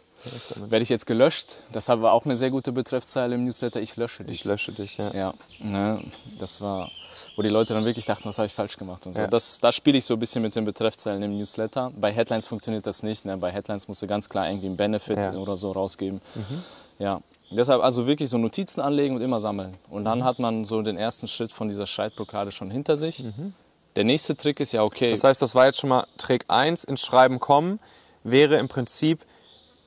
werde 0.56 0.82
ich 0.82 0.88
jetzt 0.88 1.06
gelöscht. 1.06 1.58
Das 1.72 1.88
war 1.88 2.12
auch 2.12 2.24
eine 2.24 2.36
sehr 2.36 2.50
gute 2.50 2.72
Betreffzeile 2.72 3.34
im 3.34 3.44
Newsletter, 3.44 3.80
ich 3.82 3.96
lösche 3.96 4.24
dich. 4.24 4.40
Ich 4.40 4.44
lösche 4.44 4.72
dich, 4.72 4.96
ja. 4.96 5.12
Ja, 5.12 5.34
ne, 5.58 6.00
das 6.38 6.62
war... 6.62 6.90
wo 7.36 7.42
die 7.42 7.50
Leute 7.50 7.74
dann 7.74 7.84
wirklich 7.84 8.06
dachten, 8.06 8.24
was 8.24 8.38
habe 8.38 8.46
ich 8.46 8.54
falsch 8.54 8.78
gemacht 8.78 9.06
und 9.06 9.12
so. 9.12 9.20
Ja. 9.20 9.26
Das, 9.26 9.58
da 9.60 9.72
spiele 9.72 9.98
ich 9.98 10.06
so 10.06 10.14
ein 10.14 10.20
bisschen 10.20 10.40
mit 10.40 10.56
den 10.56 10.64
Betreffzeilen 10.64 11.22
im 11.22 11.36
Newsletter. 11.36 11.92
Bei 11.96 12.12
Headlines 12.12 12.46
funktioniert 12.46 12.86
das 12.86 13.02
nicht. 13.02 13.26
Ne? 13.26 13.36
Bei 13.36 13.50
Headlines 13.50 13.88
musst 13.88 14.00
du 14.00 14.06
ganz 14.06 14.28
klar 14.30 14.48
irgendwie 14.48 14.68
einen 14.68 14.78
Benefit 14.78 15.18
ja. 15.18 15.34
oder 15.34 15.56
so 15.56 15.72
rausgeben. 15.72 16.22
Mhm. 16.34 16.64
Ja. 16.98 17.20
Deshalb 17.56 17.82
also 17.82 18.06
wirklich 18.06 18.30
so 18.30 18.38
Notizen 18.38 18.80
anlegen 18.80 19.16
und 19.16 19.22
immer 19.22 19.40
sammeln. 19.40 19.74
Und 19.90 20.04
dann 20.04 20.20
mhm. 20.20 20.24
hat 20.24 20.38
man 20.38 20.64
so 20.64 20.82
den 20.82 20.96
ersten 20.96 21.28
Schritt 21.28 21.52
von 21.52 21.68
dieser 21.68 21.86
Schreibblockade 21.86 22.52
schon 22.52 22.70
hinter 22.70 22.96
sich. 22.96 23.24
Mhm. 23.24 23.54
Der 23.96 24.04
nächste 24.04 24.36
Trick 24.36 24.60
ist 24.60 24.72
ja 24.72 24.82
okay. 24.82 25.10
Das 25.10 25.24
heißt, 25.24 25.40
das 25.40 25.54
war 25.54 25.66
jetzt 25.66 25.80
schon 25.80 25.90
mal 25.90 26.06
Trick 26.18 26.44
1, 26.48 26.84
ins 26.84 27.02
Schreiben 27.02 27.38
kommen, 27.38 27.78
wäre 28.24 28.56
im 28.56 28.68
Prinzip 28.68 29.20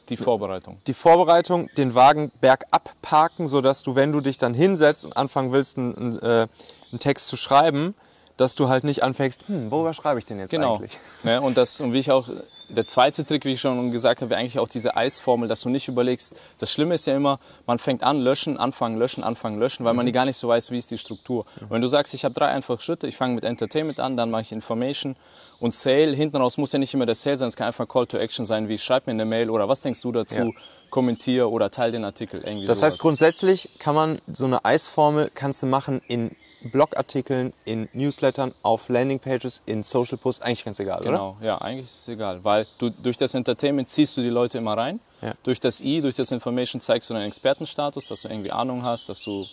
die 0.09 0.17
Vorbereitung. 0.17 0.77
Die 0.87 0.93
Vorbereitung, 0.93 1.69
den 1.75 1.93
Wagen 1.93 2.31
bergab 2.39 2.91
parken, 3.01 3.47
sodass 3.47 3.83
du, 3.83 3.95
wenn 3.95 4.13
du 4.13 4.21
dich 4.21 4.37
dann 4.37 4.53
hinsetzt 4.53 5.03
und 5.03 5.17
anfangen 5.17 5.51
willst, 5.51 5.77
einen, 5.77 6.17
äh, 6.19 6.47
einen 6.91 6.99
Text 6.99 7.27
zu 7.27 7.35
schreiben, 7.35 7.93
dass 8.37 8.55
du 8.55 8.69
halt 8.69 8.83
nicht 8.83 9.03
anfängst, 9.03 9.47
hm, 9.47 9.71
worüber 9.71 9.93
schreibe 9.93 10.19
ich 10.19 10.25
denn 10.25 10.39
jetzt 10.39 10.51
genau. 10.51 10.75
eigentlich? 10.75 10.97
Ja, 11.23 11.39
und 11.39 11.57
das, 11.57 11.81
und 11.81 11.91
wie 11.91 11.99
ich 11.99 12.11
auch 12.11 12.29
der 12.69 12.85
zweite 12.85 13.25
Trick, 13.25 13.45
wie 13.45 13.53
ich 13.53 13.61
schon 13.61 13.91
gesagt 13.91 14.21
habe, 14.21 14.29
wäre 14.29 14.39
eigentlich 14.39 14.59
auch 14.59 14.67
diese 14.67 14.95
Eisformel, 14.95 15.47
dass 15.47 15.61
du 15.61 15.69
nicht 15.69 15.87
überlegst. 15.87 16.35
Das 16.57 16.71
Schlimme 16.71 16.95
ist 16.95 17.07
ja 17.07 17.15
immer, 17.15 17.39
man 17.65 17.79
fängt 17.79 18.03
an, 18.03 18.19
löschen, 18.19 18.57
anfangen, 18.57 18.97
löschen, 18.97 19.23
anfangen, 19.23 19.59
löschen, 19.59 19.85
weil 19.85 19.93
man 19.93 20.05
mhm. 20.05 20.11
gar 20.11 20.25
nicht 20.25 20.37
so 20.37 20.47
weiß, 20.47 20.71
wie 20.71 20.77
ist 20.77 20.91
die 20.91 20.97
Struktur. 20.97 21.45
Und 21.61 21.71
wenn 21.71 21.81
du 21.81 21.87
sagst, 21.87 22.13
ich 22.13 22.25
habe 22.25 22.33
drei 22.33 22.47
einfache 22.47 22.81
Schritte, 22.81 23.07
ich 23.07 23.15
fange 23.15 23.35
mit 23.35 23.43
Entertainment 23.43 23.99
an, 23.99 24.17
dann 24.17 24.29
mache 24.29 24.41
ich 24.41 24.51
Information 24.51 25.15
und 25.59 25.73
Sale. 25.73 26.13
Hinten 26.13 26.37
raus 26.37 26.57
muss 26.57 26.71
ja 26.71 26.79
nicht 26.79 26.93
immer 26.93 27.05
der 27.05 27.15
Sale 27.15 27.37
sein, 27.37 27.47
es 27.47 27.55
kann 27.55 27.67
einfach 27.67 27.87
Call 27.87 28.07
to 28.07 28.17
Action 28.17 28.45
sein, 28.45 28.67
wie 28.67 28.77
schreib 28.77 29.07
mir 29.07 29.11
eine 29.11 29.25
Mail 29.25 29.49
oder 29.49 29.69
was 29.69 29.81
denkst 29.81 30.01
du 30.01 30.11
dazu, 30.11 30.35
ja. 30.35 30.49
kommentier 30.89 31.49
oder 31.49 31.71
teil 31.71 31.91
den 31.91 32.03
Artikel. 32.03 32.41
Irgendwie 32.43 32.67
das 32.67 32.79
sowas. 32.79 32.93
heißt, 32.93 33.01
grundsätzlich 33.01 33.69
kann 33.79 33.95
man 33.95 34.19
so 34.31 34.45
eine 34.45 34.63
Eisformel 34.65 35.31
kannst 35.33 35.63
du 35.63 35.67
machen 35.67 36.01
in 36.07 36.35
Blogartikeln, 36.61 37.53
in 37.65 37.87
Newslettern, 37.93 38.53
auf 38.63 38.89
Landingpages, 38.89 39.61
in 39.65 39.83
Social 39.83 40.17
Posts, 40.17 40.41
eigentlich 40.41 40.65
ganz 40.65 40.79
egal, 40.79 41.01
genau, 41.01 41.09
oder? 41.09 41.37
Genau, 41.39 41.45
ja, 41.45 41.57
eigentlich 41.59 41.85
ist 41.85 42.01
es 42.01 42.07
egal, 42.07 42.43
weil 42.43 42.65
du 42.77 42.89
durch 42.89 43.17
das 43.17 43.33
Entertainment 43.33 43.89
ziehst 43.89 44.17
du 44.17 44.21
die 44.21 44.29
Leute 44.29 44.57
immer 44.57 44.77
rein. 44.77 44.99
Ja. 45.21 45.33
Durch 45.43 45.59
das 45.59 45.81
I, 45.81 46.01
durch 46.01 46.15
das 46.15 46.31
Information 46.31 46.81
zeigst 46.81 47.09
du 47.09 47.13
deinen 47.13 47.27
Expertenstatus, 47.27 48.07
dass 48.07 48.21
du 48.21 48.29
irgendwie 48.29 48.51
Ahnung 48.51 48.83
hast, 48.83 49.09
dass 49.09 49.21
du 49.23 49.45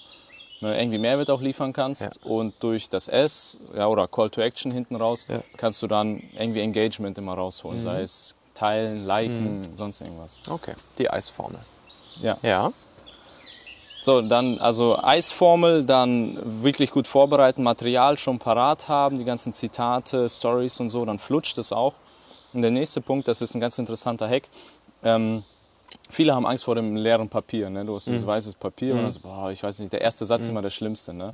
ne, 0.61 0.79
irgendwie 0.79 0.99
Mehrwert 0.99 1.31
auch 1.31 1.41
liefern 1.41 1.73
kannst. 1.73 2.03
Ja. 2.03 2.31
Und 2.31 2.55
durch 2.61 2.89
das 2.89 3.09
S 3.09 3.61
ja, 3.75 3.87
oder 3.87 4.09
Call 4.09 4.31
to 4.31 4.41
Action 4.41 4.73
hinten 4.73 4.97
raus 4.97 5.27
ja. 5.31 5.41
kannst 5.57 5.83
du 5.83 5.87
dann 5.87 6.23
irgendwie 6.37 6.61
Engagement 6.61 7.17
immer 7.19 7.35
rausholen, 7.35 7.79
mhm. 7.79 7.83
sei 7.83 8.03
es 8.03 8.35
teilen, 8.55 9.05
liken, 9.05 9.61
mhm. 9.61 9.77
sonst 9.77 10.01
irgendwas. 10.01 10.39
Okay, 10.49 10.75
die 10.99 11.11
Eisformel. 11.11 11.61
Ja. 12.21 12.39
Ja. 12.43 12.73
So, 14.05 14.21
dann 14.21 14.59
also 14.59 15.03
Eisformel, 15.03 15.83
dann 15.83 16.39
wirklich 16.63 16.91
gut 16.91 17.07
vorbereiten, 17.07 17.63
Material 17.63 18.19
schon 18.19 18.39
parat 18.39 18.87
haben, 18.87 19.17
die 19.17 19.25
ganzen 19.25 19.55
Zitate, 19.55 20.29
Stories 20.29 20.79
und 20.79 20.91
so, 20.91 21.07
dann 21.07 21.19
flutscht 21.19 21.57
es 21.57 21.73
auch. 21.73 21.95
Und 22.53 22.61
der 22.61 22.71
nächste 22.71 23.01
Punkt, 23.01 23.29
das 23.29 23.41
ist 23.41 23.55
ein 23.55 23.63
ganz 23.63 23.79
interessanter 23.79 24.29
Hack. 24.29 24.51
Ähm, 25.03 25.43
viele 26.11 26.35
haben 26.35 26.45
Angst 26.45 26.65
vor 26.65 26.75
dem 26.75 26.97
leeren 26.97 27.31
Papier. 27.31 27.71
Ne? 27.71 27.83
Du 27.87 27.95
hast 27.95 28.07
dieses 28.07 28.25
mhm. 28.25 28.27
weißes 28.27 28.57
Papier 28.57 28.93
mhm. 28.93 28.99
und 28.99 29.05
dann 29.05 29.13
so, 29.13 29.21
boah, 29.21 29.51
ich 29.51 29.63
weiß 29.63 29.79
nicht, 29.79 29.95
der 29.95 30.03
erste 30.03 30.27
Satz 30.27 30.43
ist 30.43 30.49
mhm. 30.49 30.51
immer 30.51 30.63
der 30.63 30.69
schlimmste. 30.71 31.15
Ne? 31.15 31.33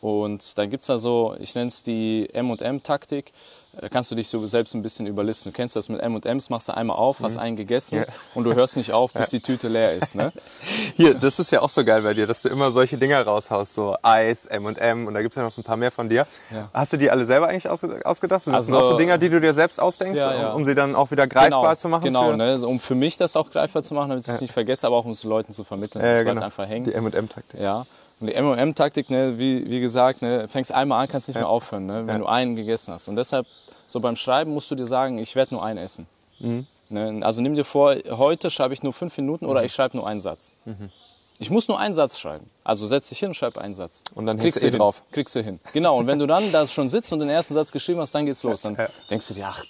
Und 0.00 0.58
dann 0.58 0.70
gibt 0.70 0.82
es 0.82 0.86
da 0.88 0.98
so, 0.98 1.34
ich 1.38 1.54
nenne 1.54 1.68
es 1.68 1.82
die 1.82 2.28
M&M-Taktik. 2.32 3.32
Da 3.78 3.90
kannst 3.90 4.10
du 4.10 4.14
dich 4.14 4.28
so 4.28 4.46
selbst 4.46 4.74
ein 4.74 4.80
bisschen 4.80 5.06
überlisten. 5.06 5.52
Du 5.52 5.56
kennst 5.56 5.76
das 5.76 5.90
mit 5.90 6.00
M&M's, 6.00 6.48
machst 6.48 6.68
du 6.68 6.74
einmal 6.74 6.96
auf, 6.96 7.20
hast 7.20 7.34
mhm. 7.34 7.42
einen 7.42 7.56
gegessen 7.56 7.98
ja. 7.98 8.04
und 8.34 8.44
du 8.44 8.54
hörst 8.54 8.76
nicht 8.76 8.92
auf, 8.92 9.12
bis 9.14 9.32
ja. 9.32 9.38
die 9.38 9.40
Tüte 9.40 9.68
leer 9.68 9.92
ist. 9.94 10.14
Ne? 10.14 10.32
Hier, 10.96 11.12
das 11.12 11.38
ist 11.38 11.50
ja 11.50 11.60
auch 11.60 11.68
so 11.68 11.84
geil 11.84 12.00
bei 12.00 12.14
dir, 12.14 12.26
dass 12.26 12.40
du 12.40 12.48
immer 12.48 12.70
solche 12.70 12.96
Dinger 12.96 13.22
raushaust, 13.22 13.74
so 13.74 13.94
Eis, 14.00 14.46
M&M 14.46 15.06
und 15.06 15.12
da 15.12 15.20
gibt 15.20 15.32
es 15.32 15.36
ja 15.36 15.42
noch 15.42 15.50
so 15.50 15.60
ein 15.60 15.64
paar 15.64 15.76
mehr 15.76 15.90
von 15.90 16.08
dir. 16.08 16.26
Ja. 16.50 16.70
Hast 16.72 16.94
du 16.94 16.96
die 16.96 17.10
alle 17.10 17.26
selber 17.26 17.48
eigentlich 17.48 17.68
ausgedacht? 17.68 18.44
Sind 18.44 18.54
das 18.54 18.64
also, 18.64 18.78
auch 18.78 18.90
so 18.90 18.96
Dinger, 18.96 19.18
die 19.18 19.28
du 19.28 19.40
dir 19.40 19.52
selbst 19.52 19.78
ausdenkst, 19.78 20.20
um, 20.20 20.56
um, 20.56 20.64
sie 20.64 20.74
dann 20.74 20.94
auch 20.94 21.10
wieder 21.10 21.26
greifbar 21.26 21.60
genau, 21.60 21.74
zu 21.74 21.88
machen? 21.90 22.04
Genau, 22.04 22.34
ne? 22.34 22.44
Also, 22.44 22.68
um 22.68 22.80
für 22.80 22.94
mich 22.94 23.18
das 23.18 23.36
auch 23.36 23.50
greifbar 23.50 23.82
zu 23.82 23.92
machen, 23.92 24.08
damit 24.08 24.26
ich 24.26 24.32
es 24.32 24.40
nicht 24.40 24.54
vergesse, 24.54 24.86
aber 24.86 24.96
auch 24.96 25.04
um 25.04 25.10
es 25.10 25.22
Leuten 25.22 25.52
zu 25.52 25.64
vermitteln. 25.64 26.02
Ja, 26.02 26.12
das 26.12 26.24
genau. 26.24 26.42
einfach 26.42 26.66
hängen. 26.66 26.86
Die 26.86 26.94
M&M-Taktik. 26.94 27.60
Ja. 27.60 27.84
Und 28.18 28.28
die 28.28 28.34
M&M-Taktik, 28.34 29.10
ne, 29.10 29.38
wie, 29.38 29.68
wie 29.68 29.80
gesagt, 29.80 30.22
ne, 30.22 30.48
fängst 30.48 30.72
einmal 30.72 31.02
an, 31.02 31.08
kannst 31.08 31.28
nicht 31.28 31.36
mehr 31.36 31.48
aufhören, 31.48 31.86
ne, 31.86 32.06
wenn 32.06 32.20
du 32.20 32.26
einen 32.26 32.56
gegessen 32.56 32.94
hast. 32.94 33.08
Und 33.08 33.16
deshalb 33.16 33.46
so 33.86 34.00
beim 34.00 34.16
Schreiben 34.16 34.52
musst 34.52 34.70
du 34.70 34.74
dir 34.74 34.86
sagen, 34.86 35.18
ich 35.18 35.36
werde 35.36 35.54
nur 35.54 35.64
einen 35.64 35.78
essen. 35.78 36.06
Mhm. 36.38 36.66
Ne? 36.88 37.20
Also 37.22 37.42
nimm 37.42 37.54
dir 37.54 37.64
vor, 37.64 37.94
heute 38.10 38.50
schreibe 38.50 38.74
ich 38.74 38.82
nur 38.82 38.92
fünf 38.92 39.16
Minuten 39.16 39.46
oder 39.46 39.60
mhm. 39.60 39.66
ich 39.66 39.72
schreibe 39.72 39.96
nur 39.96 40.06
einen 40.06 40.20
Satz. 40.20 40.54
Mhm. 40.64 40.90
Ich 41.38 41.50
muss 41.50 41.68
nur 41.68 41.78
einen 41.78 41.92
Satz 41.92 42.18
schreiben. 42.18 42.48
Also 42.64 42.86
setz 42.86 43.10
dich 43.10 43.18
hin 43.18 43.28
und 43.28 43.34
schreib 43.34 43.58
einen 43.58 43.74
Satz. 43.74 44.02
Und 44.14 44.24
dann 44.24 44.38
kriegst 44.38 44.62
du 44.62 44.66
eh 44.66 44.70
hin. 44.70 44.78
drauf. 44.78 45.02
Kriegst 45.12 45.34
du 45.34 45.42
hin. 45.42 45.60
Genau. 45.74 45.98
Und 45.98 46.06
wenn 46.06 46.18
du 46.18 46.26
dann 46.26 46.50
da 46.50 46.66
schon 46.66 46.88
sitzt 46.88 47.12
und 47.12 47.18
den 47.18 47.28
ersten 47.28 47.52
Satz 47.52 47.70
geschrieben 47.70 48.00
hast, 48.00 48.14
dann 48.14 48.24
geht's 48.24 48.42
los. 48.42 48.62
Dann 48.62 48.74
ja. 48.74 48.88
denkst 49.10 49.28
du 49.28 49.34
dir, 49.34 49.46
ach, 49.48 49.62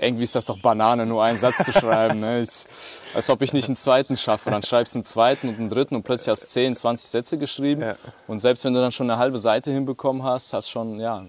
irgendwie 0.00 0.24
ist 0.24 0.34
das 0.34 0.46
doch 0.46 0.58
Banane, 0.58 1.06
nur 1.06 1.22
einen 1.22 1.38
Satz 1.38 1.64
zu 1.64 1.72
schreiben. 1.72 2.20
Ne? 2.20 2.40
Ich, 2.42 2.66
als 3.14 3.28
ob 3.28 3.42
ich 3.42 3.52
nicht 3.52 3.68
einen 3.68 3.76
zweiten 3.76 4.16
schaffe. 4.16 4.50
Dann 4.50 4.62
schreibst 4.62 4.94
du 4.94 4.98
einen 4.98 5.04
zweiten 5.04 5.48
und 5.48 5.58
einen 5.58 5.68
dritten 5.68 5.94
und 5.94 6.02
plötzlich 6.02 6.28
hast 6.28 6.42
du 6.42 6.46
10, 6.48 6.74
20 6.76 7.08
Sätze 7.08 7.38
geschrieben. 7.38 7.82
Ja. 7.82 7.96
Und 8.26 8.38
selbst 8.38 8.64
wenn 8.64 8.72
du 8.72 8.80
dann 8.80 8.92
schon 8.92 9.10
eine 9.10 9.18
halbe 9.18 9.38
Seite 9.38 9.70
hinbekommen 9.70 10.22
hast, 10.22 10.52
hast 10.52 10.70
schon, 10.70 10.98
ja, 10.98 11.24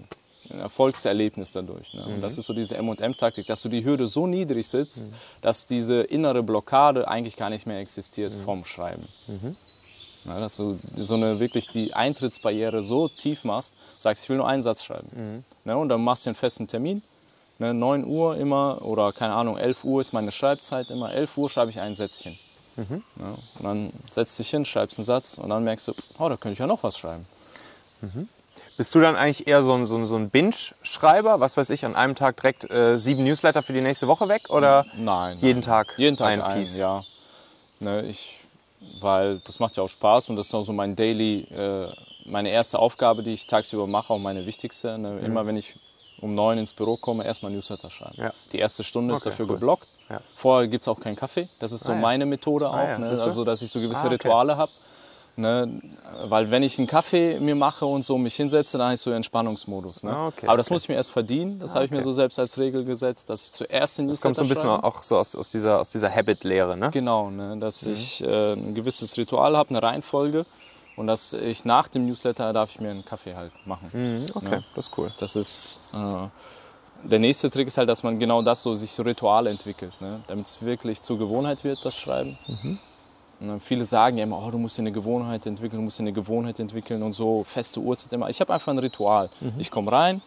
ein 0.50 0.58
Erfolgserlebnis 0.58 1.52
dadurch. 1.52 1.92
Ne? 1.94 2.04
Und 2.04 2.20
das 2.20 2.34
mhm. 2.34 2.38
ist 2.40 2.46
so 2.46 2.52
diese 2.52 2.76
M&M-Taktik, 2.76 3.46
dass 3.46 3.62
du 3.62 3.68
die 3.68 3.84
Hürde 3.84 4.06
so 4.06 4.26
niedrig 4.26 4.66
sitzt, 4.66 5.04
mhm. 5.04 5.12
dass 5.40 5.66
diese 5.66 6.02
innere 6.02 6.42
Blockade 6.42 7.08
eigentlich 7.08 7.36
gar 7.36 7.50
nicht 7.50 7.66
mehr 7.66 7.78
existiert 7.78 8.34
mhm. 8.34 8.44
vom 8.44 8.64
Schreiben. 8.64 9.06
Mhm. 9.26 9.56
Ja, 10.24 10.38
dass 10.38 10.56
du 10.56 10.72
so 10.72 11.14
eine 11.14 11.40
wirklich 11.40 11.68
die 11.68 11.94
Eintrittsbarriere 11.94 12.82
so 12.82 13.08
tief 13.08 13.44
machst, 13.44 13.74
sagst, 13.98 14.24
ich 14.24 14.30
will 14.30 14.36
nur 14.36 14.46
einen 14.46 14.62
Satz 14.62 14.84
schreiben. 14.84 15.08
Mhm. 15.14 15.44
Ne? 15.64 15.76
Und 15.76 15.88
dann 15.88 16.02
machst 16.02 16.26
du 16.26 16.30
einen 16.30 16.36
festen 16.36 16.68
Termin. 16.68 17.02
Ne? 17.62 17.72
9 17.74 18.04
Uhr 18.04 18.36
immer 18.36 18.82
oder 18.82 19.12
keine 19.12 19.34
Ahnung, 19.34 19.56
11 19.56 19.84
Uhr 19.84 20.00
ist 20.00 20.12
meine 20.12 20.32
Schreibzeit 20.32 20.90
immer. 20.90 21.12
11 21.12 21.38
Uhr 21.38 21.48
schreibe 21.48 21.70
ich 21.70 21.78
ein 21.78 21.94
Sätzchen. 21.94 22.36
Mhm. 22.74 23.04
Ja, 23.20 23.38
und 23.58 23.64
dann 23.64 23.92
setzt 24.10 24.36
dich 24.38 24.50
hin, 24.50 24.64
schreibst 24.64 24.98
einen 24.98 25.04
Satz 25.04 25.38
und 25.38 25.48
dann 25.48 25.62
merkst 25.62 25.86
du, 25.86 25.92
oh, 26.18 26.28
da 26.28 26.36
könnte 26.36 26.54
ich 26.54 26.58
ja 26.58 26.66
noch 26.66 26.82
was 26.82 26.98
schreiben. 26.98 27.24
Mhm. 28.00 28.28
Bist 28.76 28.92
du 28.96 29.00
dann 29.00 29.14
eigentlich 29.14 29.46
eher 29.46 29.62
so 29.62 29.74
ein, 29.74 29.84
so 29.84 29.96
ein, 29.96 30.06
so 30.06 30.16
ein 30.16 30.28
Binge-Schreiber? 30.30 31.38
Was 31.38 31.56
weiß 31.56 31.70
ich, 31.70 31.84
an 31.84 31.94
einem 31.94 32.16
Tag 32.16 32.36
direkt 32.36 32.68
äh, 32.68 32.98
sieben 32.98 33.22
Newsletter 33.22 33.62
für 33.62 33.74
die 33.74 33.80
nächste 33.80 34.08
Woche 34.08 34.28
weg? 34.28 34.50
Oder 34.50 34.84
nein, 34.96 35.38
jeden 35.38 35.60
nein. 35.60 35.62
Tag 35.62 35.94
jeden 35.98 36.16
Tag 36.16 36.26
ein, 36.26 36.40
ein 36.40 36.58
Piece? 36.58 36.78
Ja. 36.78 37.04
Ne, 37.78 38.02
ich, 38.06 38.40
weil 39.00 39.38
das 39.44 39.60
macht 39.60 39.76
ja 39.76 39.84
auch 39.84 39.88
Spaß 39.88 40.30
und 40.30 40.36
das 40.36 40.48
ist 40.48 40.54
auch 40.54 40.64
so 40.64 40.72
mein 40.72 40.96
Daily, 40.96 41.42
äh, 41.42 41.92
meine 42.24 42.50
erste 42.50 42.80
Aufgabe, 42.80 43.22
die 43.22 43.32
ich 43.32 43.46
tagsüber 43.46 43.86
mache, 43.86 44.12
auch 44.12 44.18
meine 44.18 44.46
wichtigste. 44.46 44.98
Ne? 44.98 45.12
Mhm. 45.12 45.24
Immer 45.24 45.46
wenn 45.46 45.56
ich 45.56 45.76
um 46.22 46.34
neun 46.34 46.58
ins 46.58 46.72
Büro 46.72 46.96
komme, 46.96 47.24
erstmal 47.24 47.52
Newsletter 47.52 47.90
schreiben. 47.90 48.14
Ja. 48.16 48.32
Die 48.52 48.58
erste 48.58 48.84
Stunde 48.84 49.12
okay, 49.12 49.18
ist 49.18 49.26
dafür 49.26 49.46
cool. 49.46 49.54
geblockt. 49.54 49.88
Ja. 50.08 50.20
Vorher 50.34 50.68
gibt 50.68 50.82
es 50.82 50.88
auch 50.88 51.00
keinen 51.00 51.16
Kaffee. 51.16 51.48
Das 51.58 51.72
ist 51.72 51.84
so 51.84 51.92
ah, 51.92 51.96
meine 51.96 52.26
Methode 52.26 52.68
ah 52.68 52.70
auch. 52.70 52.88
Ah, 52.88 52.98
ne? 52.98 53.08
Also, 53.08 53.44
dass 53.44 53.62
ich 53.62 53.70
so 53.70 53.80
gewisse 53.80 54.02
ah, 54.02 54.06
okay. 54.06 54.14
Rituale 54.14 54.56
habe. 54.56 54.72
Ne? 55.34 55.80
Weil 56.24 56.50
wenn 56.50 56.62
ich 56.62 56.78
einen 56.78 56.86
Kaffee 56.86 57.40
mir 57.40 57.54
mache 57.54 57.86
und 57.86 58.04
so 58.04 58.18
mich 58.18 58.36
hinsetze, 58.36 58.76
dann 58.76 58.88
habe 58.88 58.94
ich 58.94 59.00
so 59.00 59.10
Entspannungsmodus. 59.10 60.04
Ne? 60.04 60.12
Ah, 60.14 60.26
okay, 60.26 60.46
Aber 60.46 60.58
das 60.58 60.66
okay. 60.66 60.74
muss 60.74 60.82
ich 60.82 60.88
mir 60.90 60.96
erst 60.96 61.12
verdienen. 61.12 61.58
Das 61.58 61.72
ah, 61.72 61.76
habe 61.76 61.86
ich 61.86 61.90
mir 61.90 62.02
so 62.02 62.12
selbst 62.12 62.38
als 62.38 62.58
Regel 62.58 62.84
gesetzt, 62.84 63.30
dass 63.30 63.42
ich 63.46 63.52
zuerst 63.52 63.98
den 63.98 64.06
Newsletter 64.06 64.12
Das 64.12 64.20
kommt 64.20 64.36
so 64.36 64.42
ein 64.42 64.48
bisschen 64.48 64.68
schreibe. 64.68 64.84
auch 64.84 65.02
so 65.02 65.16
aus, 65.16 65.34
aus 65.34 65.50
dieser, 65.50 65.80
aus 65.80 65.90
dieser 65.90 66.14
Habit-Lehre, 66.14 66.76
ne? 66.76 66.90
Genau, 66.90 67.30
ne? 67.30 67.56
dass 67.58 67.86
mhm. 67.86 67.92
ich 67.92 68.22
äh, 68.22 68.52
ein 68.52 68.74
gewisses 68.74 69.16
Ritual 69.16 69.56
habe, 69.56 69.70
eine 69.70 69.82
Reihenfolge. 69.82 70.44
Und 70.96 71.06
dass 71.06 71.32
ich 71.32 71.64
nach 71.64 71.88
dem 71.88 72.06
Newsletter 72.06 72.52
darf 72.52 72.70
ich 72.70 72.80
mir 72.80 72.90
einen 72.90 73.04
Kaffee 73.04 73.34
halt 73.34 73.52
machen. 73.66 73.90
Mhm, 73.92 74.26
okay, 74.34 74.50
ne? 74.50 74.64
das 74.74 74.86
ist 74.86 74.98
cool. 74.98 75.12
Das 75.18 75.36
ist... 75.36 75.78
Äh, 75.92 76.28
der 77.04 77.18
nächste 77.18 77.50
Trick 77.50 77.66
ist 77.66 77.78
halt, 77.78 77.88
dass 77.88 78.02
man 78.02 78.18
genau 78.18 78.42
das 78.42 78.62
so 78.62 78.74
sich 78.74 78.92
so 78.92 79.02
Rituale 79.02 79.50
entwickelt, 79.50 79.92
ne? 80.00 80.20
damit 80.28 80.46
es 80.46 80.62
wirklich 80.62 81.02
zur 81.02 81.18
Gewohnheit 81.18 81.64
wird, 81.64 81.84
das 81.84 81.96
Schreiben. 81.96 82.38
Mhm. 82.46 82.78
Viele 83.60 83.84
sagen 83.84 84.18
ja 84.18 84.24
immer, 84.24 84.38
oh, 84.38 84.50
du 84.52 84.58
musst 84.58 84.78
dir 84.78 84.82
eine 84.82 84.92
Gewohnheit 84.92 85.46
entwickeln, 85.46 85.80
du 85.80 85.84
musst 85.84 85.98
dir 85.98 86.04
eine 86.04 86.12
Gewohnheit 86.12 86.60
entwickeln 86.60 87.02
und 87.02 87.12
so, 87.12 87.42
feste 87.42 87.80
Uhrzeit 87.80 88.12
immer. 88.12 88.30
Ich 88.30 88.40
habe 88.40 88.54
einfach 88.54 88.72
ein 88.72 88.78
Ritual. 88.78 89.30
Mhm. 89.40 89.54
Ich 89.58 89.70
komme 89.70 89.90
rein, 89.90 90.22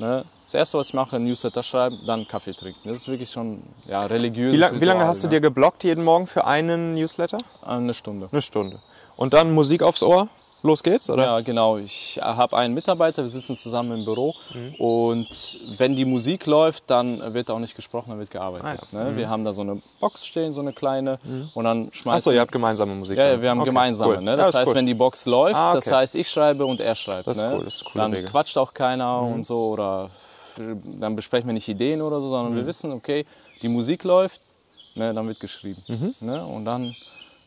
ne, 0.00 0.24
das 0.44 0.54
erste, 0.54 0.78
was 0.78 0.88
ich 0.88 0.94
mache, 0.94 1.20
Newsletter 1.20 1.62
schreiben, 1.62 1.98
dann 2.06 2.26
Kaffee 2.26 2.52
trinken. 2.52 2.88
Das 2.88 2.98
ist 2.98 3.08
wirklich 3.08 3.30
schon 3.30 3.62
ja, 3.86 4.04
religiös. 4.06 4.52
Wie, 4.52 4.56
lang, 4.56 4.80
wie 4.80 4.84
lange 4.84 5.06
hast 5.06 5.22
du 5.22 5.28
dir 5.28 5.40
geblockt 5.40 5.84
jeden 5.84 6.02
Morgen 6.02 6.26
für 6.26 6.44
einen 6.44 6.94
Newsletter? 6.94 7.38
Eine 7.62 7.94
Stunde. 7.94 8.28
Eine 8.32 8.42
Stunde. 8.42 8.80
Und 9.16 9.34
dann 9.34 9.52
Musik 9.54 9.82
aufs 9.82 10.02
Ohr? 10.02 10.28
Los 10.62 10.82
geht's, 10.82 11.08
oder? 11.10 11.24
Ja, 11.24 11.40
genau. 11.40 11.78
Ich 11.78 12.18
habe 12.22 12.56
einen 12.56 12.74
Mitarbeiter, 12.74 13.22
wir 13.22 13.28
sitzen 13.28 13.56
zusammen 13.56 13.98
im 13.98 14.04
Büro 14.04 14.34
mhm. 14.54 14.74
und 14.76 15.58
wenn 15.76 15.96
die 15.96 16.04
Musik 16.04 16.46
läuft, 16.46 16.84
dann 16.88 17.34
wird 17.34 17.50
auch 17.50 17.58
nicht 17.58 17.76
gesprochen, 17.76 18.10
dann 18.10 18.18
wird 18.18 18.30
gearbeitet. 18.30 18.66
Ah, 18.66 18.86
ja. 18.92 19.04
ne? 19.04 19.10
mhm. 19.10 19.16
Wir 19.16 19.28
haben 19.28 19.44
da 19.44 19.52
so 19.52 19.62
eine 19.62 19.80
Box 20.00 20.26
stehen, 20.26 20.52
so 20.52 20.60
eine 20.60 20.72
kleine 20.72 21.18
mhm. 21.22 21.50
und 21.54 21.64
dann 21.64 21.92
schmeißen... 21.92 22.10
Achso, 22.16 22.32
ihr 22.32 22.40
habt 22.40 22.52
gemeinsame 22.52 22.94
Musik. 22.94 23.18
Ja, 23.18 23.40
wir 23.40 23.50
haben 23.50 23.60
okay, 23.60 23.70
gemeinsame. 23.70 24.16
Cool. 24.16 24.22
Ne? 24.22 24.36
Das 24.36 24.52
ja, 24.52 24.60
heißt, 24.60 24.68
cool. 24.68 24.74
wenn 24.76 24.86
die 24.86 24.94
Box 24.94 25.26
läuft, 25.26 25.56
ah, 25.56 25.70
okay. 25.70 25.78
das 25.84 25.92
heißt, 25.92 26.14
ich 26.16 26.28
schreibe 26.28 26.66
und 26.66 26.80
er 26.80 26.94
schreibt. 26.94 27.26
Das 27.26 27.38
ist 27.38 27.42
ne? 27.42 27.54
cool, 27.54 27.64
das 27.64 27.76
ist 27.76 27.84
cool. 27.86 27.92
Dann 27.94 28.12
Regel. 28.12 28.30
quatscht 28.30 28.58
auch 28.58 28.74
keiner 28.74 29.22
mhm. 29.22 29.32
und 29.34 29.46
so 29.46 29.68
oder 29.70 30.10
dann 30.56 31.16
besprechen 31.16 31.48
wir 31.48 31.54
nicht 31.54 31.68
Ideen 31.68 32.02
oder 32.02 32.20
so, 32.20 32.28
sondern 32.28 32.54
wir 32.54 32.62
mhm. 32.62 32.66
wissen, 32.66 32.92
okay, 32.92 33.24
die 33.62 33.68
Musik 33.68 34.04
läuft, 34.04 34.40
ne, 34.94 35.14
dann 35.14 35.26
wird 35.26 35.40
geschrieben. 35.40 35.82
Mhm. 35.88 36.14
Ne? 36.20 36.44
Und 36.44 36.64
dann 36.64 36.94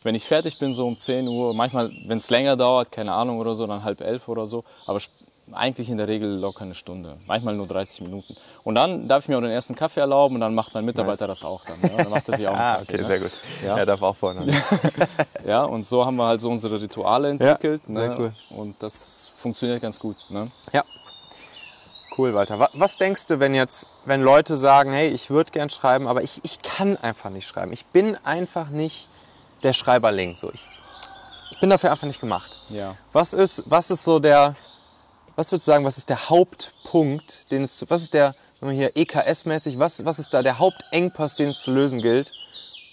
wenn 0.03 0.15
ich 0.15 0.25
fertig 0.25 0.59
bin, 0.59 0.73
so 0.73 0.85
um 0.85 0.97
10 0.97 1.27
Uhr, 1.27 1.53
manchmal, 1.53 1.91
wenn 2.05 2.17
es 2.17 2.29
länger 2.29 2.55
dauert, 2.55 2.91
keine 2.91 3.13
Ahnung 3.13 3.39
oder 3.39 3.55
so, 3.55 3.65
dann 3.67 3.83
halb 3.83 4.01
elf 4.01 4.27
oder 4.27 4.45
so. 4.45 4.63
Aber 4.85 4.99
eigentlich 5.51 5.89
in 5.89 5.97
der 5.97 6.07
Regel 6.07 6.37
locker 6.37 6.63
eine 6.63 6.75
Stunde, 6.75 7.17
manchmal 7.25 7.55
nur 7.55 7.67
30 7.67 8.01
Minuten. 8.01 8.35
Und 8.63 8.75
dann 8.75 9.07
darf 9.07 9.23
ich 9.23 9.29
mir 9.29 9.37
auch 9.37 9.41
den 9.41 9.51
ersten 9.51 9.75
Kaffee 9.75 9.99
erlauben 9.99 10.35
und 10.35 10.41
dann 10.41 10.55
macht 10.55 10.73
mein 10.73 10.85
Mitarbeiter 10.85 11.27
nice. 11.27 11.39
das 11.39 11.45
auch 11.45 11.63
dann. 11.65 11.81
Ja? 11.81 12.03
Dann 12.03 12.11
macht 12.11 12.27
er 12.29 12.37
sich 12.37 12.47
auch 12.47 12.53
einen 12.53 12.61
ah, 12.61 12.73
Kaffee. 12.77 12.93
okay, 12.93 12.97
ne? 12.97 13.03
sehr 13.03 13.19
gut. 13.19 13.31
Ja. 13.63 13.77
Er 13.77 13.85
darf 13.85 14.01
auch 14.01 14.15
vorne. 14.15 14.45
ja, 15.45 15.63
und 15.63 15.85
so 15.85 16.05
haben 16.05 16.15
wir 16.15 16.25
halt 16.25 16.41
so 16.41 16.49
unsere 16.49 16.81
Rituale 16.81 17.29
entwickelt. 17.29 17.81
Ja, 17.87 17.93
sehr 17.93 18.09
ne? 18.09 18.15
cool. 18.17 18.33
Und 18.57 18.81
das 18.81 19.31
funktioniert 19.33 19.81
ganz 19.81 19.99
gut. 19.99 20.17
Ne? 20.29 20.49
Ja. 20.71 20.83
Cool, 22.17 22.33
Walter. 22.35 22.69
Was 22.73 22.97
denkst 22.97 23.25
du, 23.25 23.39
wenn 23.39 23.55
jetzt, 23.55 23.87
wenn 24.05 24.21
Leute 24.21 24.55
sagen, 24.55 24.91
hey, 24.91 25.07
ich 25.07 25.31
würde 25.31 25.51
gern 25.51 25.69
schreiben, 25.69 26.07
aber 26.07 26.21
ich, 26.21 26.41
ich 26.43 26.61
kann 26.61 26.95
einfach 26.97 27.31
nicht 27.31 27.47
schreiben. 27.47 27.73
Ich 27.73 27.87
bin 27.87 28.15
einfach 28.23 28.69
nicht 28.69 29.07
der 29.63 29.73
Schreiberling. 29.73 30.35
So, 30.35 30.51
ich, 30.53 30.61
ich 31.51 31.59
bin 31.59 31.69
dafür 31.69 31.91
einfach 31.91 32.07
nicht 32.07 32.19
gemacht. 32.19 32.59
Ja. 32.69 32.95
Was 33.11 33.33
ist, 33.33 33.63
was 33.65 33.89
ist 33.89 34.03
so 34.03 34.19
der, 34.19 34.55
was 35.35 35.51
würdest 35.51 35.67
du 35.67 35.71
sagen, 35.71 35.85
was 35.85 35.97
ist 35.97 36.09
der 36.09 36.29
Hauptpunkt, 36.29 37.49
den 37.51 37.63
es, 37.63 37.89
was 37.89 38.03
ist 38.03 38.13
der, 38.13 38.35
wenn 38.59 38.67
man 38.67 38.75
hier 38.75 38.95
EKS-mäßig, 38.95 39.79
was, 39.79 40.05
was 40.05 40.19
ist 40.19 40.33
da 40.33 40.41
der 40.43 40.59
Hauptengpass, 40.59 41.35
den 41.35 41.49
es 41.49 41.61
zu 41.61 41.71
lösen 41.71 42.01
gilt, 42.01 42.31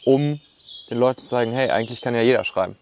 um 0.04 0.40
den 0.88 0.98
Leuten 0.98 1.20
zu 1.20 1.28
sagen, 1.28 1.52
hey, 1.52 1.70
eigentlich 1.70 2.00
kann 2.00 2.14
ja 2.14 2.22
jeder 2.22 2.44
schreiben? 2.44 2.76